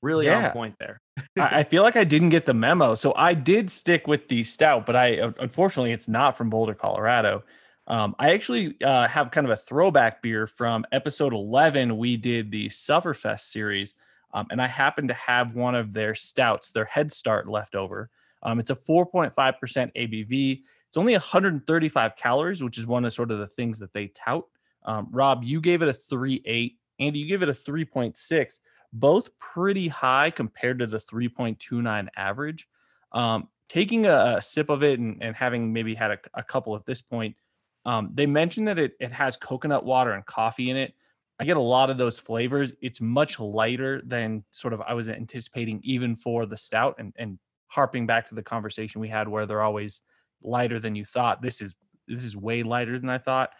[0.03, 0.47] Really Yeah.
[0.47, 1.01] on point there.
[1.39, 2.95] I, feel like I didn't get the memo.
[2.97, 7.45] So I did stick with the stout, but I unfortunately it's not from Boulder, Colorado.
[7.87, 11.97] Um, I actually uh, have kind of a throwback beer from episode 11.
[11.97, 13.95] We did the Sufferfest series,
[14.35, 18.09] um, and I happen to have one of their stouts, their Head Start left over.
[18.43, 20.61] Um, it's a 4.5% ABV.
[20.89, 24.45] It's only 135 calories, which is one of sort of the things that they tout.
[24.85, 26.75] Um, Rob, you gave it a 3.8.
[27.01, 28.59] Andy, you give it a 3.6
[28.93, 32.69] both pretty high compared to the 3.29 average.
[33.13, 36.77] Um, taking a, a sip of it and, and having maybe had a, a couple
[36.77, 37.37] at this point,
[37.85, 40.95] um, they mentioned that it, it has coconut water and coffee in it.
[41.41, 42.75] I get a lot of those flavors.
[42.81, 46.97] It's much lighter than sort of I was anticipating, even for the stout.
[46.99, 47.39] And, and
[47.73, 50.03] harping back to the conversation we had where they're always
[50.43, 51.41] lighter than you thought.
[51.41, 51.75] This is
[52.07, 53.51] this is way lighter than I thought.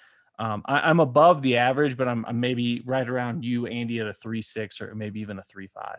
[0.43, 4.09] Um, I, I'm above the average, but I'm, I'm maybe right around you, Andy, at
[4.09, 5.99] a three six or maybe even a three five.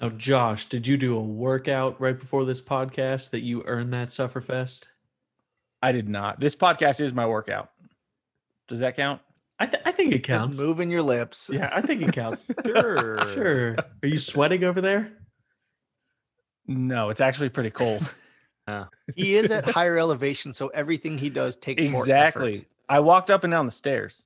[0.00, 4.08] Now, Josh, did you do a workout right before this podcast that you earned that
[4.08, 4.86] Sufferfest?
[5.80, 6.40] I did not.
[6.40, 7.70] This podcast is my workout.
[8.66, 9.20] Does that count?
[9.60, 10.42] I, th- I think it counts.
[10.42, 10.58] Just counts.
[10.58, 11.48] moving your lips.
[11.52, 12.50] Yeah, I think it counts.
[12.66, 13.28] Sure.
[13.32, 13.76] sure.
[14.02, 15.12] Are you sweating over there?
[16.66, 18.12] No, it's actually pretty cold.
[19.14, 22.46] He is at higher elevation, so everything he does takes more effort.
[22.46, 22.66] exactly.
[22.88, 24.22] I walked up and down the stairs.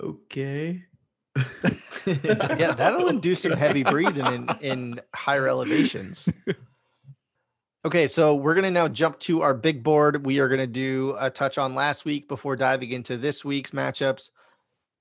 [0.00, 0.84] Okay.
[2.04, 6.28] Yeah, that'll induce some heavy breathing in in higher elevations.
[7.84, 10.24] Okay, so we're gonna now jump to our big board.
[10.24, 14.30] We are gonna do a touch on last week before diving into this week's matchups.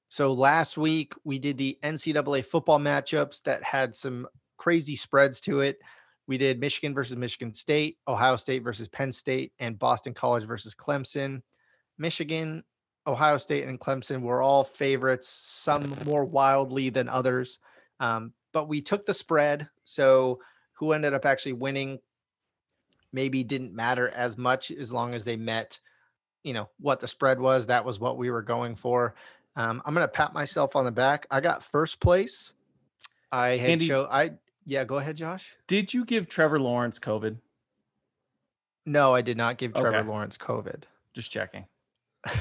[0.10, 4.28] So last week we did the NCAA football matchups that had some
[4.58, 5.80] crazy spreads to it.
[6.28, 10.76] We did Michigan versus Michigan State, Ohio State versus Penn State, and Boston College versus
[10.76, 11.42] Clemson.
[12.02, 12.64] Michigan,
[13.08, 17.60] Ohio State, and Clemson were all favorites, some more wildly than others.
[18.00, 19.70] Um, but we took the spread.
[19.84, 20.40] So
[20.74, 22.00] who ended up actually winning
[23.14, 25.80] maybe didn't matter as much as long as they met,
[26.44, 27.66] you know, what the spread was.
[27.68, 29.16] That was what we were going for.
[29.56, 31.28] Um, I'm gonna pat myself on the back.
[31.30, 32.54] I got first place.
[33.32, 34.32] I had Andy- show I
[34.64, 35.52] yeah, go ahead, Josh.
[35.68, 37.38] Did you give Trevor Lawrence COVID?
[38.86, 40.08] No, I did not give Trevor Okay.
[40.08, 40.84] Lawrence COVID.
[41.14, 41.66] Just checking.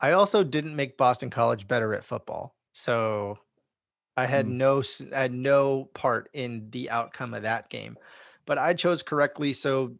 [0.00, 2.54] I also didn't make Boston College better at football.
[2.72, 3.38] So
[4.16, 4.56] I had Hmm.
[4.58, 4.82] no
[5.14, 7.96] I had no part in the outcome of that game.
[8.46, 9.52] But I chose correctly.
[9.52, 9.94] So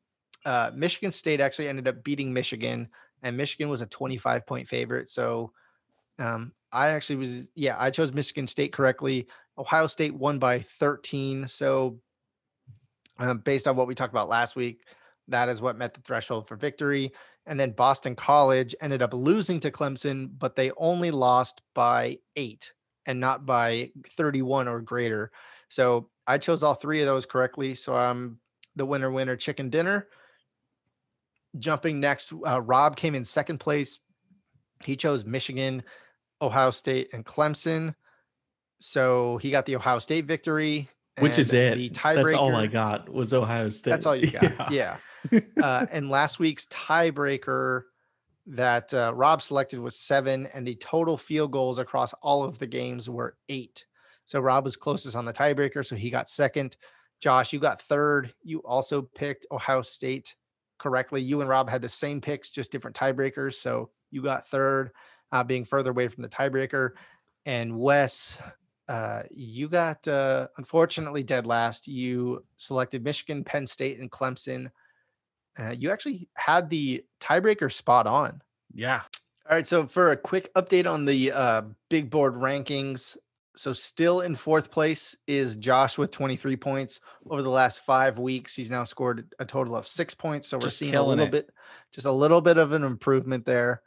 [0.45, 2.89] uh, Michigan State actually ended up beating Michigan,
[3.23, 5.09] and Michigan was a 25 point favorite.
[5.09, 5.53] So
[6.19, 9.27] um, I actually was, yeah, I chose Michigan State correctly.
[9.59, 11.49] Ohio State won by 13.
[11.49, 11.99] So
[13.19, 14.81] um, based on what we talked about last week,
[15.29, 17.13] that is what met the threshold for victory.
[17.47, 22.73] And then Boston College ended up losing to Clemson, but they only lost by eight
[23.07, 25.31] and not by 31 or greater.
[25.69, 27.75] So I chose all three of those correctly.
[27.75, 28.39] So I'm
[28.75, 30.09] the winner, winner, chicken dinner.
[31.59, 34.01] Jumping next, uh, Rob came in second place.
[34.85, 35.83] He chose Michigan,
[36.43, 37.95] Ohio State, and Clemson.
[38.81, 40.89] So he got the Ohio State victory.
[41.19, 41.77] Which is it.
[41.77, 42.23] The tiebreaker.
[42.23, 43.91] That's all I got was Ohio State.
[43.91, 44.71] That's all you got.
[44.71, 44.99] Yeah.
[45.63, 47.83] Uh, and last week's tiebreaker
[48.47, 52.67] that uh, Rob selected was seven, and the total field goals across all of the
[52.67, 53.85] games were eight.
[54.25, 56.77] So Rob was closest on the tiebreaker, so he got second.
[57.21, 58.33] Josh, you got third.
[58.43, 60.35] You also picked Ohio State
[60.79, 61.23] correctly.
[61.23, 63.55] You and Rob had the same picks, just different tiebreakers.
[63.55, 64.91] So you got third,
[65.33, 66.91] uh, being further away from the tiebreaker.
[67.47, 68.39] And Wes,
[68.89, 71.89] uh, you got uh, unfortunately dead last.
[71.89, 74.71] You selected Michigan, Penn State, and Clemson.
[75.59, 78.43] Uh, you actually had the tiebreaker spot on.
[78.75, 79.03] Yeah.
[79.49, 79.67] All right.
[79.67, 83.17] So for a quick update on the uh, big board rankings,
[83.57, 87.01] so still in fourth place is Josh with 23 points.
[87.31, 90.49] Over the last five weeks, he's now scored a total of six points.
[90.49, 91.31] So we're Just seeing a little it.
[91.31, 91.51] bit,
[91.91, 93.81] just a little bit of an improvement there.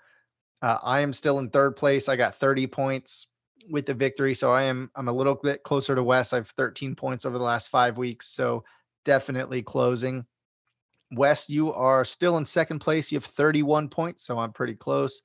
[0.63, 2.09] Uh, I am still in third place.
[2.09, 3.27] I got 30 points
[3.69, 4.33] with the victory.
[4.33, 6.33] So I am I'm a little bit closer to Wes.
[6.33, 8.27] I have 13 points over the last five weeks.
[8.27, 8.63] So
[9.05, 10.25] definitely closing.
[11.11, 13.11] Wes, you are still in second place.
[13.11, 15.21] You have 31 points, so I'm pretty close.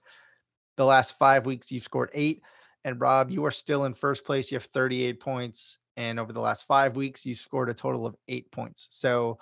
[0.77, 2.43] The last five weeks, you've scored eight.
[2.85, 4.51] And Rob, you are still in first place.
[4.51, 5.79] You have 38 points.
[5.97, 8.89] And over the last five weeks, you scored a total of eight points.
[8.91, 9.39] So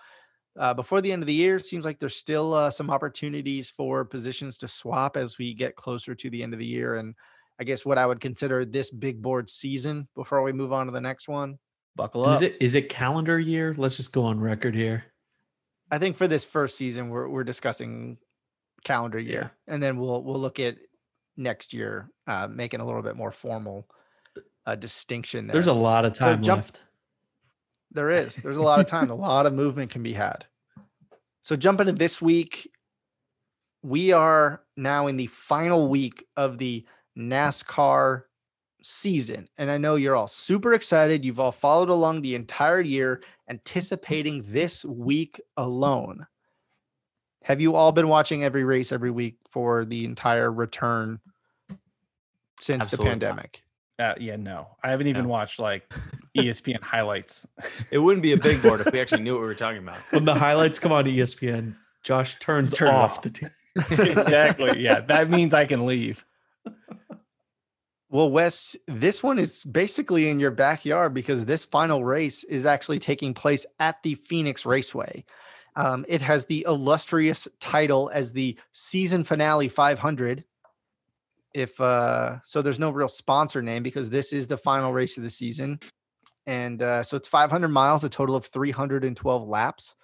[0.59, 3.70] uh, before the end of the year, it seems like there's still uh, some opportunities
[3.70, 6.97] for positions to swap as we get closer to the end of the year.
[6.97, 7.14] And
[7.59, 10.93] I guess what I would consider this big board season before we move on to
[10.93, 11.59] the next one.
[11.97, 12.36] Buckle up.
[12.36, 13.74] Is it is it calendar year?
[13.76, 15.05] Let's just go on record here.
[15.93, 18.16] I think for this first season, we're we're discussing
[18.82, 20.76] calendar year, and then we'll we'll look at
[21.36, 23.86] next year, uh, making a little bit more formal
[24.66, 25.47] uh, distinction.
[25.47, 25.53] There.
[25.53, 26.80] There's a lot of So time jump- left.
[27.90, 30.47] there is there's a lot of time, a lot of movement can be had.
[31.43, 32.70] So jumping to this week,
[33.82, 36.86] we are now in the final week of the
[37.18, 38.22] NASCAR
[38.82, 41.24] season, and I know you're all super excited.
[41.24, 43.22] You've all followed along the entire year,
[43.57, 46.26] anticipating this week alone.
[47.44, 51.20] Have you all been watching every race every week for the entire return
[52.59, 53.62] since Absolutely the pandemic?
[53.98, 54.68] Uh, yeah, no.
[54.82, 55.28] I haven't even No.
[55.28, 55.86] watched like
[56.38, 57.46] ESPN highlights.
[57.90, 59.98] It wouldn't be a big board if we actually knew what we were talking about.
[60.11, 63.22] When the highlights come on ESPN, Josh turns Turn off off.
[63.22, 63.50] the team.
[63.90, 64.80] exactly.
[64.80, 65.00] Yeah.
[65.00, 66.24] That means I can leave.
[68.12, 72.98] Well, Wes, this one is basically in your backyard because this final race is actually
[72.98, 75.24] taking place at the Phoenix Raceway.
[75.76, 80.44] Um, it has the illustrious title as the season finale 500.
[81.54, 85.22] If uh, so, there's no real sponsor name because this is the final race of
[85.22, 85.80] the season,
[86.46, 89.96] and uh, so it's 500 miles, a total of 312 laps.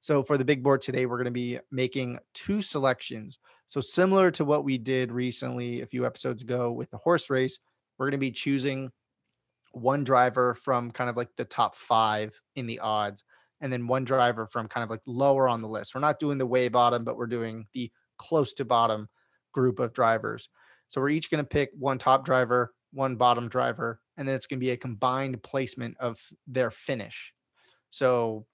[0.00, 3.38] So for the big board today, we're going to be making two selections.
[3.72, 7.58] So similar to what we did recently a few episodes ago with the horse race,
[7.96, 8.90] we're going to be choosing
[9.70, 13.24] one driver from kind of like the top five in the odds,
[13.62, 15.94] and then one driver from kind of like lower on the list.
[15.94, 19.08] We're not doing the way bottom, but we're doing the close to bottom
[19.54, 20.50] group of drivers.
[20.90, 24.46] So we're each going to pick one top driver, one bottom driver, and then it's
[24.46, 27.32] going to be a combined placement of their finish.
[27.88, 28.44] So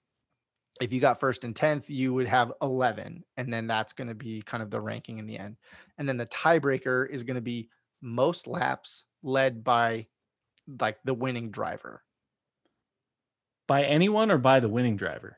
[0.79, 3.23] if you got first and 10th, you would have 11.
[3.37, 5.57] And then that's going to be kind of the ranking in the end.
[5.97, 7.69] And then the tiebreaker is going to be
[8.01, 10.07] most laps led by
[10.79, 12.03] like the winning driver.
[13.67, 15.37] By anyone or by the winning driver?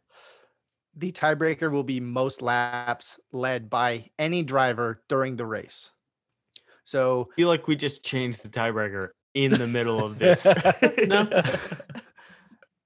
[0.96, 5.90] The tiebreaker will be most laps led by any driver during the race.
[6.84, 10.46] So I feel like we just changed the tiebreaker in the middle of this.
[11.08, 11.28] No.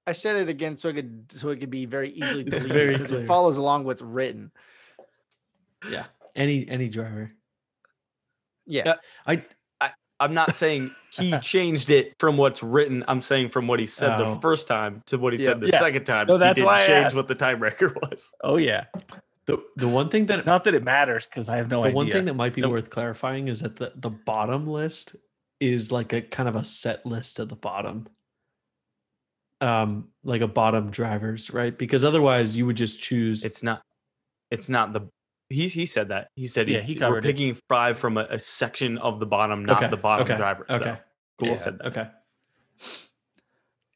[0.06, 2.92] I said it again so it could so it could be very easily deleted very
[2.94, 3.22] because clear.
[3.22, 4.50] it follows along what's written.
[5.90, 6.04] Yeah.
[6.34, 7.32] Any any driver.
[8.66, 8.82] Yeah.
[8.86, 8.94] Yeah.
[9.26, 9.42] I
[10.18, 13.04] I'm not saying he changed it from what's written.
[13.06, 14.34] I'm saying from what he said Oh.
[14.34, 15.44] the first time to what he Yeah.
[15.50, 15.78] said the Yeah.
[15.78, 16.26] second time.
[16.26, 17.16] No, he that's didn't why I change asked.
[17.16, 18.32] what the tiebreaker was.
[18.42, 18.86] Oh yeah.
[19.46, 21.96] the the one thing that Not that it matters because I have no the idea.
[21.96, 22.72] one thing that might be Nope.
[22.72, 25.16] worth clarifying is that the, the bottom list
[25.60, 28.06] is like a kind of a set list at the bottom.
[29.60, 31.76] Um, like a bottom drivers, right?
[31.76, 33.82] Because otherwise you would just choose It's not.
[34.50, 35.08] It's not the.
[35.48, 36.28] He he said that.
[36.36, 37.28] He said Yeah, he we're covered it.
[37.28, 40.66] picking five from a, a section of the bottom, not okay, the bottom okay, driver.
[40.68, 40.84] Okay.
[40.84, 40.98] So
[41.38, 41.48] Cool.
[41.48, 41.86] he said that.
[41.86, 42.06] Okay.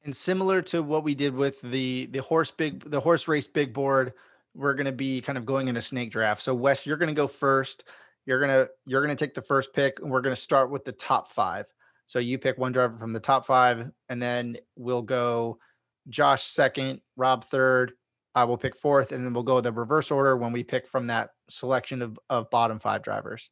[0.05, 3.73] And similar to what we did with the the horse big the horse race big
[3.75, 4.15] board,
[4.55, 6.43] we're going to be kind of going in a snake draft.
[6.43, 7.85] So Wes, you're going to go first.
[8.27, 10.71] You're going to you're going to take the first pick and we're going to start
[10.71, 11.67] with the top 5.
[12.11, 15.61] So you pick one driver from the top 5 and then we'll go
[16.09, 17.93] Josh second, Rob third,
[18.35, 21.07] I will pick fourth and then we'll go the reverse order when we pick from
[21.07, 23.49] that selection of of bottom 5 drivers.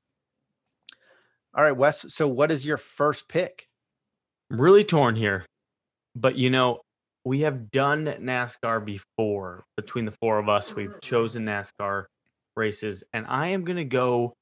[1.54, 3.68] All right, Wes, so what is your first pick?
[4.50, 5.46] I'm really torn here,
[6.16, 6.80] but you know
[7.24, 9.62] we have done NASCAR before.
[9.76, 12.06] Between the four of us, we've chosen NASCAR
[12.56, 14.34] races, and I am gonna go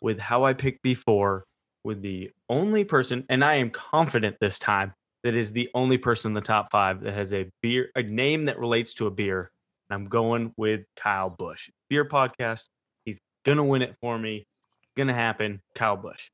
[0.00, 1.44] with how I picked before,
[1.84, 6.30] with the only person, and I am confident this time that is the only person
[6.30, 9.50] in the top five that has a beer, a name that relates to a beer.
[9.88, 11.70] And I'm going with Kyle Busch.
[11.88, 12.68] Beer podcast.
[13.04, 14.46] He's gonna win it for me.
[14.96, 15.60] Gonna happen.
[15.74, 16.30] Kyle Busch.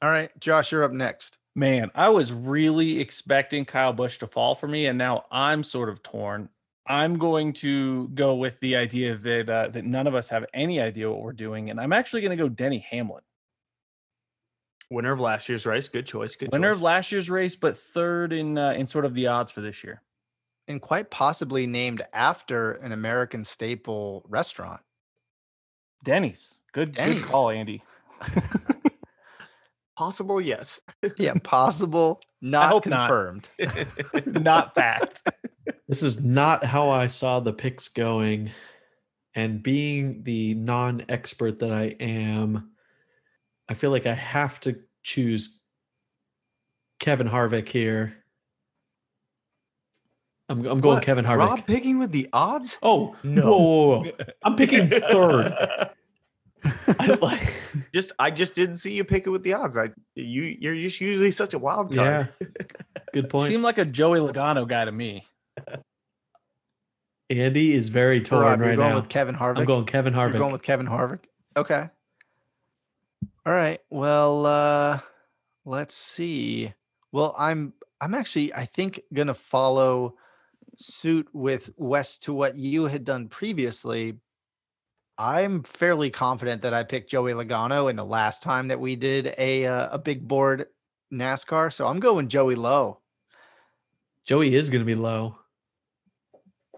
[0.00, 1.38] All right, Josh, you're up next.
[1.56, 5.88] Man, I was really expecting Kyle Busch to fall for me, and now I'm sort
[5.88, 6.48] of torn.
[6.86, 10.80] I'm going to go with the idea that uh, that none of us have any
[10.80, 13.22] idea what we're doing, and I'm actually going to go Denny Hamlin,
[14.90, 15.88] Winner of last year's race.
[15.88, 16.34] Good choice.
[16.36, 16.76] Good winner choice.
[16.76, 19.84] of last year's race, but third in uh, in sort of the odds for this
[19.84, 20.02] year.
[20.66, 24.80] and quite possibly named after an American staple restaurant.
[26.04, 27.20] Denny's, good Denny's.
[27.20, 27.82] good call, Andy.
[29.96, 30.80] Possible, yes.
[31.18, 33.08] Yeah, possible, not hope not.
[33.08, 33.48] confirmed.
[34.26, 35.22] Not fact.
[35.88, 38.50] This is not how I saw the picks going.
[39.34, 42.70] And being the non expert that I am,
[43.68, 45.60] I feel like I have to choose
[47.00, 48.14] Kevin Harvick here.
[50.48, 51.02] I'm, I'm going What?
[51.04, 51.38] Kevin Harvick.
[51.48, 52.78] Rob picking with the odds?
[52.82, 53.42] oh, No.
[53.42, 53.46] no.
[53.50, 54.12] Whoa, whoa, whoa.
[54.44, 55.52] I'm picking third.
[56.98, 57.54] I like,
[57.92, 59.76] just I just didn't see you pick it with the odds.
[59.76, 62.28] I you you're just usually such a wild card.
[62.40, 62.46] yeah.
[63.12, 63.50] Good point.
[63.50, 65.24] Seemed like a Joey Logano guy to me.
[67.30, 68.96] Andy is very torn Rob, you're right going now.
[68.96, 69.58] with Kevin Harvick.
[69.58, 70.38] I'm going Kevin You're Harvick.
[70.38, 71.20] going with Kevin Harvick.
[71.56, 71.88] Okay.
[73.48, 73.80] All right.
[73.88, 75.00] Well, uh
[75.64, 76.70] let's see.
[77.12, 80.16] Well, I'm I'm actually I think gonna follow
[80.76, 84.18] suit with Wes to what you had done previously.
[85.16, 89.34] I'm fairly confident that I picked Joey Logano in the last time that we did
[89.38, 90.66] a uh, a big board
[91.10, 91.72] NASCAR.
[91.72, 93.00] So I'm going Joey Low.
[94.26, 95.37] Joey is going to be low.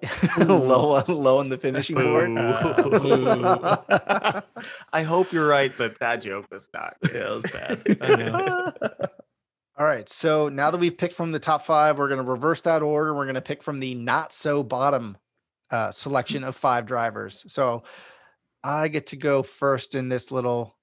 [0.38, 2.30] low on low on the finishing board.
[4.92, 6.94] I hope you're right, but that joke was not.
[7.12, 7.82] Yeah, it was bad.
[8.00, 8.72] I know.
[9.78, 10.08] All right.
[10.08, 13.14] So now that we've picked from the top five, we're going to reverse that order.
[13.14, 15.16] We're going to pick from the not so bottom
[15.70, 17.44] uh, selection of five drivers.
[17.48, 17.82] So
[18.62, 20.76] I get to go first in this little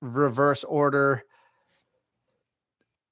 [0.00, 1.24] reverse order.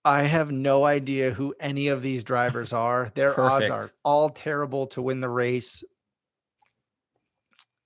[0.04, 3.10] I have no idea who any of these drivers are.
[3.14, 5.82] Their odds are all terrible to win the race.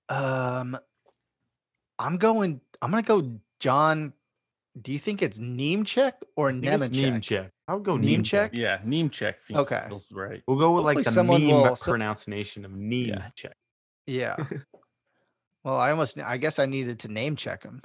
[0.09, 0.79] Um,
[1.99, 2.61] I'm going.
[2.81, 4.13] I'm going to go John.
[4.81, 7.13] Do you think it's Nemechek or I think it's Nemechek?
[7.21, 7.51] Nemechek.
[7.69, 8.23] I would go Nemechek?
[8.23, 8.51] Nemechek.
[8.55, 9.85] Yeah, Neem check feels, Okay.
[9.89, 10.43] feels right.
[10.47, 13.53] We'll go with Hopefully like the someone meme will- so- pronunciation of Nemechek.
[14.07, 14.37] Yeah.
[15.65, 17.83] well, I almost I guess I needed to name check him.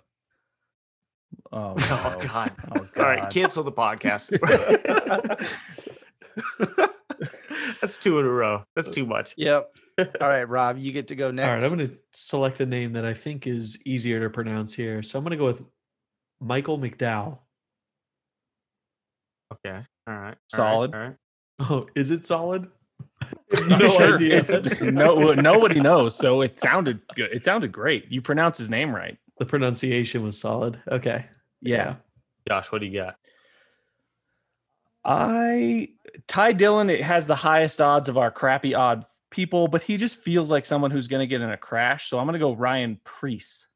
[1.52, 2.28] Oh, Oh no.
[2.28, 2.52] God.
[2.76, 4.32] Oh, All right, cancel the podcast.
[7.82, 8.64] That's two in a row.
[8.76, 9.34] That's too much.
[9.38, 9.70] Yep.
[10.22, 11.48] All right, Rob, you get to go next.
[11.48, 14.74] All right, I'm going to select a name that I think is easier to pronounce
[14.74, 15.02] here.
[15.02, 15.62] So I'm going to go with
[16.40, 17.40] Michael McDowell.
[19.54, 19.70] Okay.
[19.70, 19.84] All right.
[20.08, 20.94] all right, Solid.
[20.94, 21.16] All right.
[21.60, 22.68] Oh, is it solid?
[23.70, 24.16] No sure.
[24.16, 24.46] idea.
[24.48, 26.16] It's, no, nobody knows.
[26.16, 27.32] So it sounded good.
[27.32, 28.12] It sounded great.
[28.12, 29.18] You pronounced his name right.
[29.40, 30.82] The pronunciation was solid.
[30.88, 31.26] Okay.
[31.62, 31.96] Yeah.
[32.48, 33.16] Josh, what do you got?
[35.04, 35.90] I
[36.28, 40.18] Ty Dillon it has the highest odds of our crappy odd people, but he just
[40.18, 42.10] feels like someone who's going to get in a crash.
[42.10, 43.68] So I'm going to go Ryan Preece.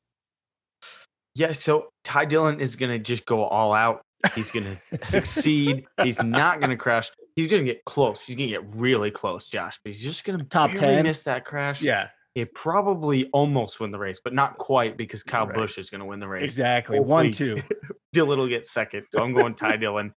[1.34, 4.02] Yeah, so Ty Dillon is gonna just go all out.
[4.36, 5.86] He's gonna succeed.
[6.04, 7.10] He's not gonna crash.
[7.38, 8.26] He's gonna get close.
[8.26, 9.80] He's gonna get really close, Josh.
[9.82, 11.04] But he's just gonna Top barely 10?
[11.04, 11.82] miss that crash.
[11.82, 15.56] Yeah, he probably almost win the race, but not quite because Kyle Right.
[15.56, 16.44] Busch is gonna win the race.
[16.44, 16.98] exactly.
[16.98, 17.58] Hopefully- One, two.
[18.14, 19.06] Dillon will get second.
[19.14, 20.14] So I'm going Ty Dillon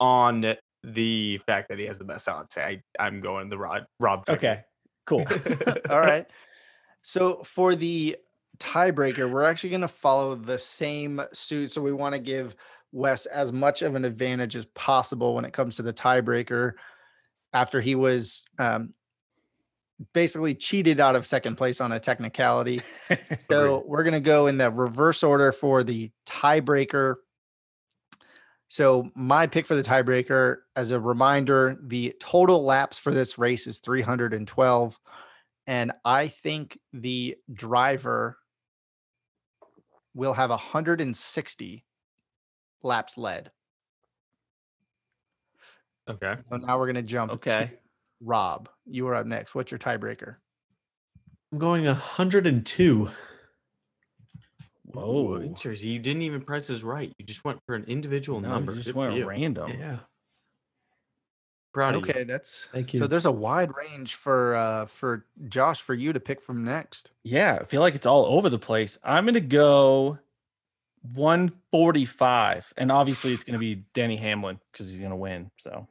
[0.00, 2.56] on the fact that he has the best odds.
[2.58, 4.26] I I'm going the Rob Rob.
[4.26, 4.36] Tucker.
[4.36, 4.60] Okay,
[5.06, 5.26] cool.
[5.90, 6.26] All right.
[7.02, 8.16] So for the
[8.58, 11.72] tiebreaker, we're actually going to follow the same suit.
[11.72, 12.54] So we want to give
[12.92, 16.72] Wes as much of an advantage as possible when it comes to the tiebreaker
[17.52, 18.94] after he was um,
[20.12, 22.80] basically cheated out of second place on a technicality.
[23.50, 27.16] So we're going to go in the reverse order for the tiebreaker.
[28.68, 33.66] So my pick for the tiebreaker, as a reminder, the total laps for this race
[33.66, 34.98] is 312.
[35.66, 38.38] And I think the driver
[40.14, 41.84] will have 160
[42.82, 43.50] laps led.
[46.08, 46.34] Okay.
[46.48, 47.32] So now we're going to jump.
[47.32, 47.72] Okay.
[48.20, 49.54] Rob, you are up next.
[49.54, 50.36] What's your tiebreaker?
[51.52, 53.10] I'm going 102.
[54.86, 55.22] Whoa.
[55.22, 55.40] Whoa.
[55.42, 55.90] Interesting.
[55.90, 57.12] You didn't even price this right.
[57.18, 58.72] You just went for an individual No, number.
[58.72, 59.26] you just Good went you.
[59.26, 59.70] random.
[59.78, 59.98] Yeah.
[61.72, 62.10] Proud of you.
[62.12, 63.00] Okay, that's Thank you.
[63.00, 67.10] so there's a wide range for uh for Josh for you to pick from next.
[67.24, 68.96] Yeah, I feel like it's all over the place.
[69.02, 70.18] I'm going to go
[71.14, 72.72] 145.
[72.76, 75.50] And obviously, it's going to be Denny Hamlin because he's going to win.
[75.58, 75.88] So,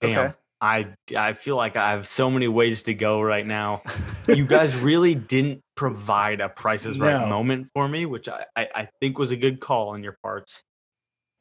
[0.00, 0.10] Damn.
[0.18, 0.34] Okay.
[0.60, 3.82] I I feel like I have so many ways to go right now.
[4.26, 7.26] you guys really didn't provide a prices right No.
[7.26, 10.62] moment for me, which I, I, I think was a good call on your parts.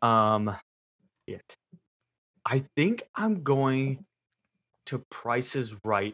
[0.02, 0.56] Um
[1.28, 1.42] shit.
[2.46, 4.06] I think I'm going
[4.86, 6.14] to prices right.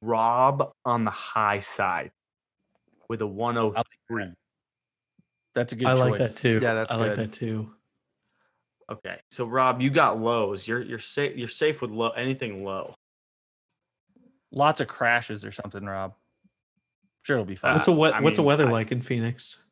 [0.00, 2.10] Rob on the high side
[3.08, 4.32] with a 103.
[5.54, 6.00] that's a good I choice.
[6.00, 6.58] like that too.
[6.60, 7.18] Yeah, that's I like good.
[7.18, 7.72] that too.
[8.92, 9.16] Okay.
[9.30, 10.66] So Rob, you got lows.
[10.68, 12.94] You're you're safe you're safe with low anything low.
[14.52, 16.14] Lots of crashes or something, Rob.
[17.22, 17.72] Sure, it'll be fine.
[17.74, 19.64] What's the we- I what's the weather I- like in Phoenix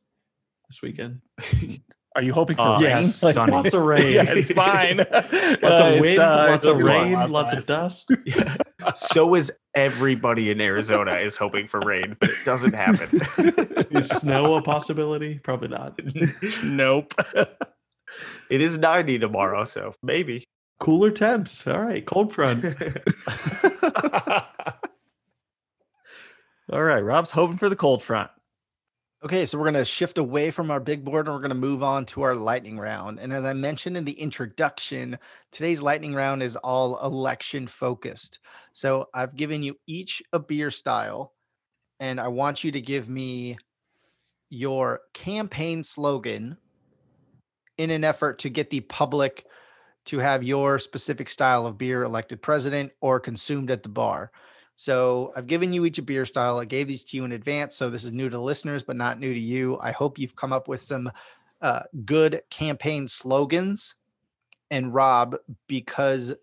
[0.69, 1.21] this weekend?
[2.17, 3.05] Are you hoping for Uh, rain?
[3.05, 3.53] yes, sunny.
[3.53, 4.15] Lots of rain.
[4.15, 4.97] yeah, it's fine.
[4.99, 5.13] Lots
[5.63, 8.11] Uh, of wind, uh, lots of rain, warm lots of dust.
[8.27, 8.57] Yeah.
[8.97, 13.21] so is everybody in Arizona is hoping for rain, but it doesn't happen.
[13.93, 15.39] Is snow a possibility?
[15.39, 16.01] Probably not.
[16.65, 17.15] Nope.
[18.51, 20.45] It is 90 tomorrow, so maybe.
[20.79, 21.67] Cooler temps.
[21.67, 22.65] All right, cold front.
[26.73, 28.31] All right, Rob's hoping for the cold front.
[29.23, 31.55] Okay, so we're going to shift away from our big board and we're going to
[31.55, 33.19] move on to our lightning round.
[33.19, 35.19] And as I mentioned in the introduction,
[35.53, 38.39] today's lightning round is all election focused.
[38.73, 41.35] So I've given you each a beer style,
[41.99, 43.59] and I want you to give me
[44.49, 46.57] your campaign slogan
[47.81, 49.47] in an effort to get the public
[50.05, 54.31] to have your specific style of beer elected president or consumed at the bar.
[54.77, 56.59] So I've given you each a beer style.
[56.59, 57.75] I gave these to you in advance.
[57.75, 59.79] So this is new to listeners, but not new to you.
[59.81, 61.11] I hope you've come up with some
[61.63, 63.95] uh, good campaign slogans.
[64.71, 65.37] And Rob,
[65.67, 66.35] because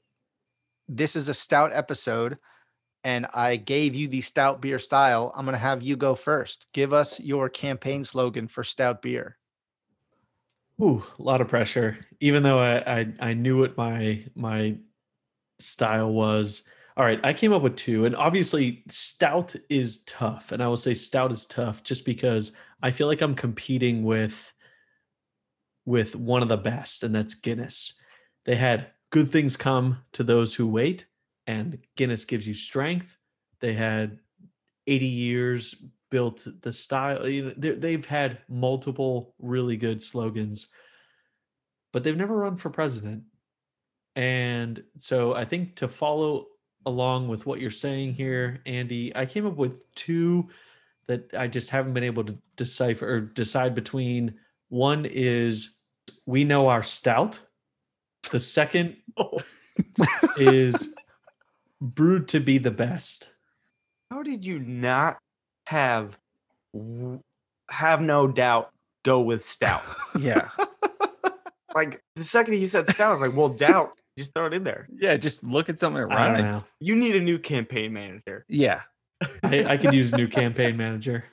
[0.87, 2.37] this is a stout episode
[3.03, 6.65] and I gave you the stout beer style, I'm going to have you go first.
[6.73, 9.36] Give us your campaign slogan for stout beer.
[10.81, 11.97] Ooh, a lot of pressure.
[12.19, 14.77] Even though I, I I knew what my my
[15.59, 16.63] style was.
[16.97, 20.77] All right, I came up with two, and obviously stout is tough, and I will
[20.77, 24.53] say stout is tough just because I feel like I'm competing with
[25.85, 27.93] with one of the best, and that's Guinness.
[28.45, 31.05] They had good things come to those who wait,
[31.47, 33.17] and Guinness gives you strength.
[33.61, 34.19] They had
[34.87, 35.75] 80 years
[36.09, 37.27] built the style.
[37.27, 40.67] You know, they've had multiple really good slogans,
[41.93, 43.23] but they've never run for president.
[44.15, 46.47] And so I think to follow
[46.87, 49.15] along with what you're saying here, Andy.
[49.15, 50.47] I came up with two
[51.07, 54.35] that I just haven't been able to decipher or decide between.
[54.69, 55.75] One is
[56.25, 57.39] we know our stout.
[58.31, 59.37] The second oh.
[60.37, 60.95] is
[61.81, 63.29] brewed to be the best.
[64.09, 65.17] How did you not
[65.67, 66.17] have
[67.69, 68.71] have no doubt
[69.03, 69.83] go with stout?
[70.19, 70.49] Yeah.
[71.75, 74.63] like the second he said stout, I was like, well, doubt, just throw it in
[74.63, 74.87] there.
[74.97, 75.17] Yeah.
[75.17, 76.57] Just look at something that I don't rhymes.
[76.57, 76.63] know.
[76.79, 78.45] You need a new campaign manager.
[78.47, 78.81] Yeah.
[79.43, 81.25] I, I could use a new campaign manager.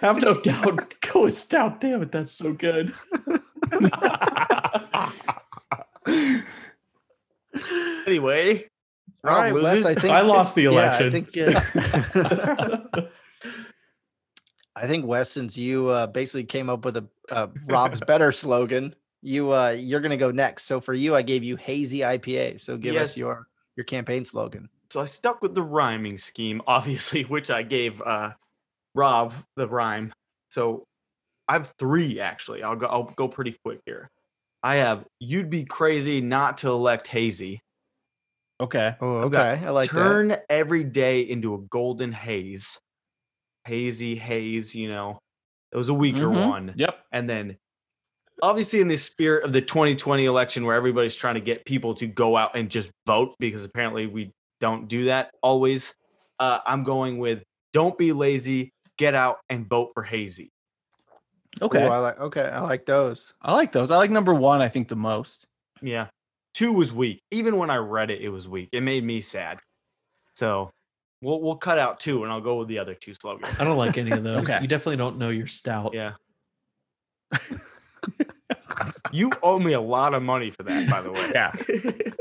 [0.00, 0.94] Have no doubt.
[1.00, 1.80] Go with stout.
[1.80, 2.94] Damn it, that's so good.
[8.06, 8.69] anyway,
[9.24, 9.84] All Rob right, Wes.
[9.84, 11.06] I think I lost the yeah, election.
[11.06, 11.36] I think,
[12.96, 13.02] uh,
[14.76, 18.94] I think Wes, since you uh, basically came up with a uh, Rob's better slogan,
[19.22, 20.64] you uh, you're gonna go next.
[20.64, 22.60] So for you, I gave you hazy IPA.
[22.60, 24.68] So give us your your campaign slogan.
[24.90, 28.32] So I stuck with the rhyming scheme, obviously, which I gave uh
[28.94, 30.12] Rob the rhyme.
[30.48, 30.86] So
[31.46, 32.62] I have three actually.
[32.62, 34.10] I'll go I'll go pretty quick here.
[34.62, 37.62] I have you'd be crazy not to elect Hazy.
[38.60, 38.94] Okay.
[39.00, 39.60] Oh, I've okay.
[39.64, 39.96] I like that.
[39.96, 42.78] Turn every day into a golden haze.
[43.64, 45.18] Hazy haze, you know.
[45.72, 46.48] It was a weaker Mhm.
[46.48, 46.74] one.
[46.76, 46.94] Yep.
[47.12, 47.56] And then
[48.42, 52.06] obviously in the spirit of the 2020 election where everybody's trying to get people to
[52.06, 55.94] go out and just vote because apparently we don't do that always.
[56.38, 57.42] Uh, I'm going with
[57.72, 60.50] don't be lazy, get out and vote for Hazy.
[61.62, 61.84] Okay.
[61.84, 62.18] Ooh, I like.
[62.18, 63.32] Okay, I like those.
[63.42, 63.90] I like those.
[63.90, 65.46] I like number one, I think, the most.
[65.82, 66.08] Yeah.
[66.54, 67.22] Two was weak.
[67.30, 68.68] Even when I read it, it was weak.
[68.72, 69.58] It made me sad.
[70.34, 70.70] So
[71.22, 73.54] we'll we'll cut out two and I'll go with the other two slogans.
[73.58, 74.42] I don't like any of those.
[74.48, 74.60] Okay.
[74.60, 75.94] You definitely don't know your stout.
[75.94, 76.12] Yeah.
[79.12, 81.30] you owe me a lot of money for that, by the way.
[81.32, 81.52] Yeah.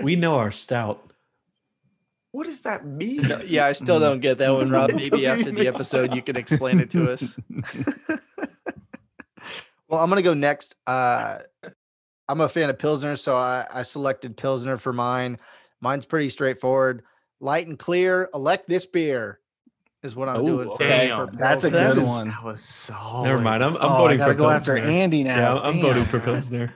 [0.03, 1.11] We know our stout.
[2.31, 3.25] what does that mean?
[3.45, 4.91] Yeah, I still don't get that one, Rob.
[4.95, 7.23] Maybe after the make episode, you can explain it to us.
[9.87, 10.75] well, I'm gonna go next.
[10.85, 11.39] Uh,
[12.29, 15.39] I'm a fan of Pilsner, so I, I selected Pilsner for mine.
[15.81, 17.01] Mine's pretty straightforward.
[17.39, 18.29] Light and clear.
[18.35, 19.39] Elect this beer
[20.03, 20.67] is what I'm Ooh, doing.
[20.67, 21.09] For, okay.
[21.09, 22.27] for That's a good That is- one.
[22.29, 23.27] That was solid.
[23.27, 23.63] Never mind.
[23.63, 25.55] I'm, I'm oh, I voting gotta for go after Andy now.
[25.55, 26.11] Yeah, I'm voting Damn.
[26.11, 26.73] for Pilsner.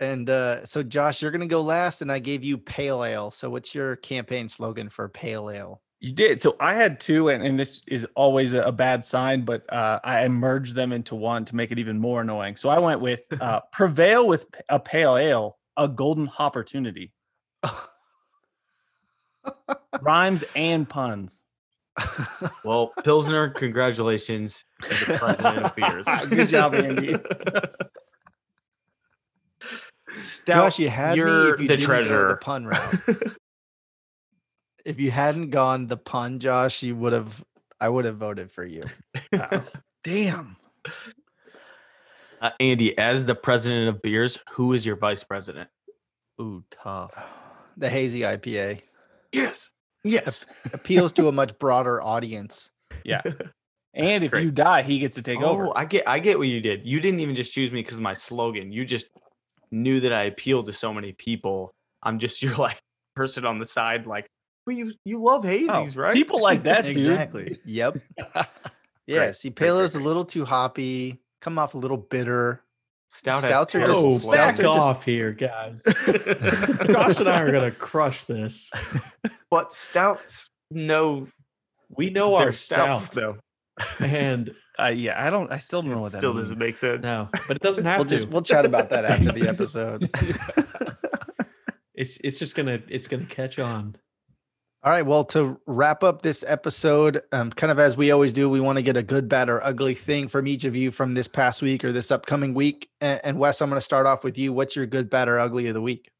[0.00, 3.30] And uh, so, Josh, you're gonna go last, and I gave you Pale Ale.
[3.30, 5.80] So, what's your campaign slogan for Pale Ale?
[6.02, 6.42] You did.
[6.42, 10.00] So I had two, and, and this is always a, a bad sign, but uh,
[10.02, 12.56] I merged them into one to make it even more annoying.
[12.56, 17.12] So I went with uh, prevail with a pale ale, a golden opportunity.
[20.00, 21.44] Rhymes and puns.
[22.64, 24.64] Well, Pilsner, congratulations.
[24.80, 26.06] The president of beers.
[26.30, 27.14] Good job, Andy.
[30.16, 32.28] Stout, Josh, you had me you're if you the didn't go treasurer.
[32.30, 33.36] the pun route.
[34.84, 37.44] If you hadn't gone the pun, Josh, you would have.
[37.80, 38.84] I would have voted for you.
[39.32, 39.64] Wow.
[40.04, 40.56] Damn.
[42.40, 45.68] Uh, Andy, as the president of beers, who is your vice president?
[46.40, 47.12] Ooh, tough.
[47.78, 48.82] The hazy IPA
[49.32, 49.70] Yes.
[50.04, 50.44] Yes.
[50.74, 52.70] appeals to a much broader audience.
[53.04, 53.22] Yeah.
[53.94, 54.44] And if Great.
[54.44, 55.68] you die, he gets to take oh, over.
[55.76, 56.86] I get I get what you did.
[56.86, 58.72] You didn't even just choose me because of my slogan.
[58.72, 59.08] You just
[59.70, 61.74] knew that I appealed to so many people.
[62.02, 62.80] I'm just your like
[63.14, 64.26] person on the side, like,
[64.66, 66.14] well, you you love Oh, hazies, right?
[66.14, 66.96] People like that, dude.
[67.10, 67.58] Exactly.
[67.64, 67.96] Yep.
[69.08, 69.16] Yeah.
[69.26, 71.20] Great, See, great, great, Paleo's a little too hoppy.
[71.40, 72.62] Come off a little bitter.
[73.08, 75.82] Stout Stouts are has just- Oh, terrible back stouts are just- off here, guys.
[76.86, 78.70] Josh and I are gonna crush this.
[79.50, 81.26] but stouts no
[81.90, 83.14] We know our they're stouts stout,
[84.00, 84.06] though.
[84.06, 85.50] and Uh, yeah, I don't.
[85.52, 86.44] I still don't know what that Still means.
[86.50, 87.02] doesn't make sense.
[87.02, 88.16] no, but it doesn't have We'll to.
[88.16, 90.08] just we'll chat about that after the episode.
[91.94, 93.96] It's it's just gonna it's gonna catch on.
[94.84, 95.06] All right.
[95.06, 98.78] Well, to wrap up this episode, um, kind of as we always do, we want
[98.78, 101.62] to get a good, bad, or ugly thing from each of you from this past
[101.62, 102.90] week or this upcoming week.
[103.00, 104.52] And, and Wes, I'm going to start off with you.
[104.52, 106.10] What's your good, bad, or ugly of the week?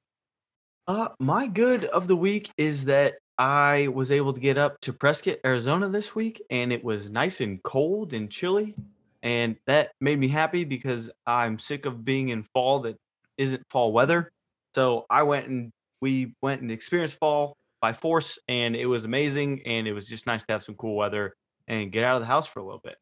[0.86, 4.93] Uh, my good of the week is that I was able to get up to
[4.93, 8.76] Prescott, Arizona this week, and it was nice and cold and chilly,
[9.24, 12.97] and that made me happy because I'm sick of being in fall that
[13.39, 14.30] isn't fall weather.
[14.76, 19.61] So I went and we went and experienced fall by force, and it was amazing,
[19.67, 21.35] and it was just nice to have some cool weather
[21.69, 22.97] and get out of the house for a little bit.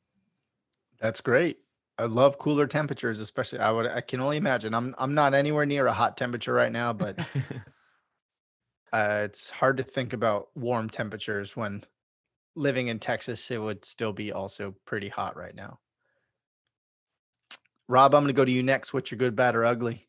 [1.01, 1.59] That's great.
[1.99, 3.59] I love cooler temperatures, especially.
[3.59, 3.87] I would.
[3.87, 4.75] I can only imagine.
[4.75, 4.95] I'm.
[4.99, 7.19] I'm not anywhere near a hot temperature right now, but
[8.93, 11.85] uh, it's hard to think about warm temperatures when
[12.57, 13.51] living in Texas.
[13.51, 15.79] It would still be also pretty hot right now.
[17.87, 18.95] Rob, I'm going to go to you next.
[18.95, 20.09] What's your good, bad, or ugly?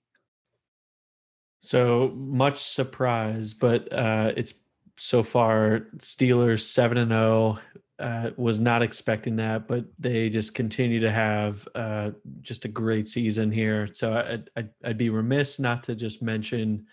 [1.62, 4.54] So much surprise, but uh, it's
[4.98, 7.60] so far Steelers seven and zero.
[8.00, 12.10] Uh, was not expecting that, but they just continue to have uh,
[12.42, 13.88] just a great season here.
[13.94, 16.88] So I, I'd, I'd be remiss not to just mention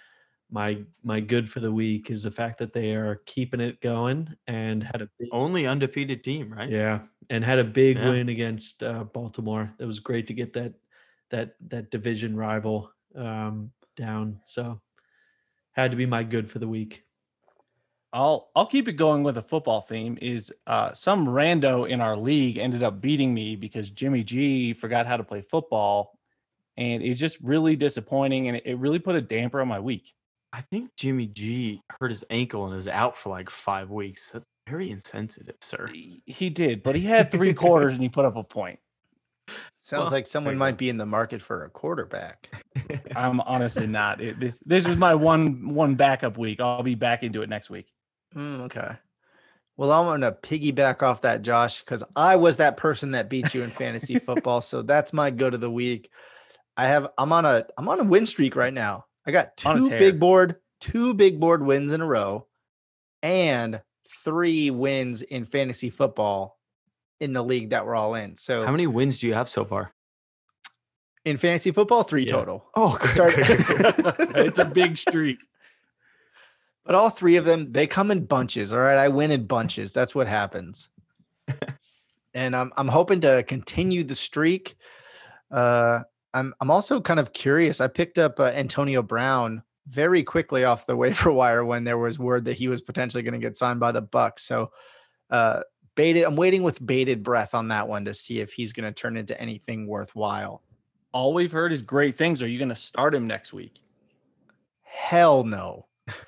[0.50, 4.28] my my good for the week is the fact that they are keeping it going
[4.46, 6.68] and had a big, Only undefeated team, right?
[6.68, 7.00] yeah
[7.30, 8.10] and had a big Yeah.
[8.10, 9.72] win against uh, Baltimore.
[9.78, 10.74] It was great to get that
[11.30, 14.40] that that division rival um, down.
[14.44, 14.80] So
[15.72, 17.04] had to be my good for the week.
[18.12, 20.16] I'll I'll keep it going with a football theme.
[20.22, 25.06] Is uh, some rando in our league ended up beating me because Jimmy G forgot
[25.06, 26.18] how to play football,
[26.78, 30.14] and it's just really disappointing, and it, it really put a damper on my week.
[30.52, 34.30] I think Jimmy G hurt his ankle and is out for like five weeks.
[34.30, 35.88] That's very insensitive, sir.
[35.92, 38.78] He, he did, but he had three quarters and he put up a point.
[39.82, 42.50] Sounds Well, like someone might be in the market for a quarterback.
[43.16, 44.20] I'm honestly not.
[44.20, 46.60] It, this this was my one one backup week.
[46.60, 47.92] I'll be back into it next week.
[48.34, 48.96] Mm, okay.
[49.78, 53.54] Well, I'm going to piggyback off that, Josh, because I was that person that beat
[53.54, 54.60] you in fantasy football.
[54.60, 56.10] So that's my good of the week.
[56.76, 59.06] I have I'm on a I'm on a win streak right now.
[59.26, 62.46] I got two big board, two big board wins in a row,
[63.22, 63.80] and
[64.24, 66.57] three wins in fantasy football
[67.20, 68.36] in the league that we're all in.
[68.36, 69.92] So How many wins do you have so far?
[71.24, 72.32] in fantasy football, three Yeah.
[72.32, 72.70] total.
[72.74, 73.44] Oh, I started-
[74.36, 75.38] it's a big streak.
[76.86, 78.72] But all three of them, they come in bunches.
[78.72, 78.96] All right.
[78.96, 79.92] I win in bunches.
[79.92, 80.88] That's what happens.
[82.34, 84.76] and I'm I'm hoping to continue the streak.
[85.50, 86.00] Uh
[86.32, 87.80] I'm I'm also kind of curious.
[87.82, 92.18] I picked up uh, Antonio Brown very quickly off the waiver wire when there was
[92.18, 94.40] word that he was potentially going to get signed by the Bucs.
[94.40, 94.70] So
[95.30, 95.60] uh
[95.98, 98.92] baited I'm waiting with bated breath on that one to see if he's going to
[98.98, 100.62] turn into anything worthwhile.
[101.12, 102.40] All we've heard is great things.
[102.40, 103.80] Are you going to start him next week?
[104.82, 105.86] Hell no.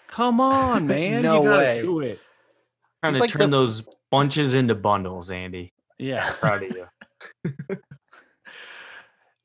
[0.09, 1.23] Come on, man.
[1.23, 1.83] No you gotta way.
[1.83, 2.19] do it.
[3.01, 5.73] trying It's to like turn the- those bunches into bundles, Andy.
[5.99, 6.29] Yeah.
[6.33, 6.87] Proud of you.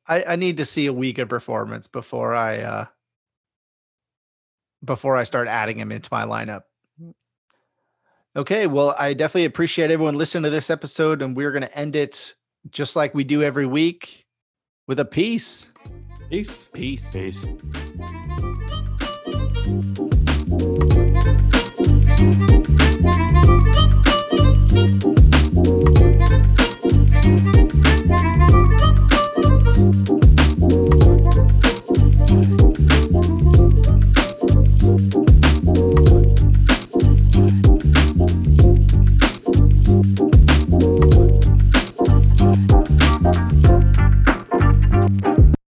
[0.07, 2.85] I, I need to see a week of performance before I uh
[4.83, 6.61] before I start adding him into my lineup.
[8.35, 8.67] Okay.
[8.67, 12.35] Well, I definitely appreciate everyone listening to this episode, and we're going to end it
[12.69, 14.25] just like we do every week
[14.87, 15.67] with a peace.
[16.29, 16.67] Peace.
[16.73, 17.11] Peace.
[17.13, 17.45] Peace.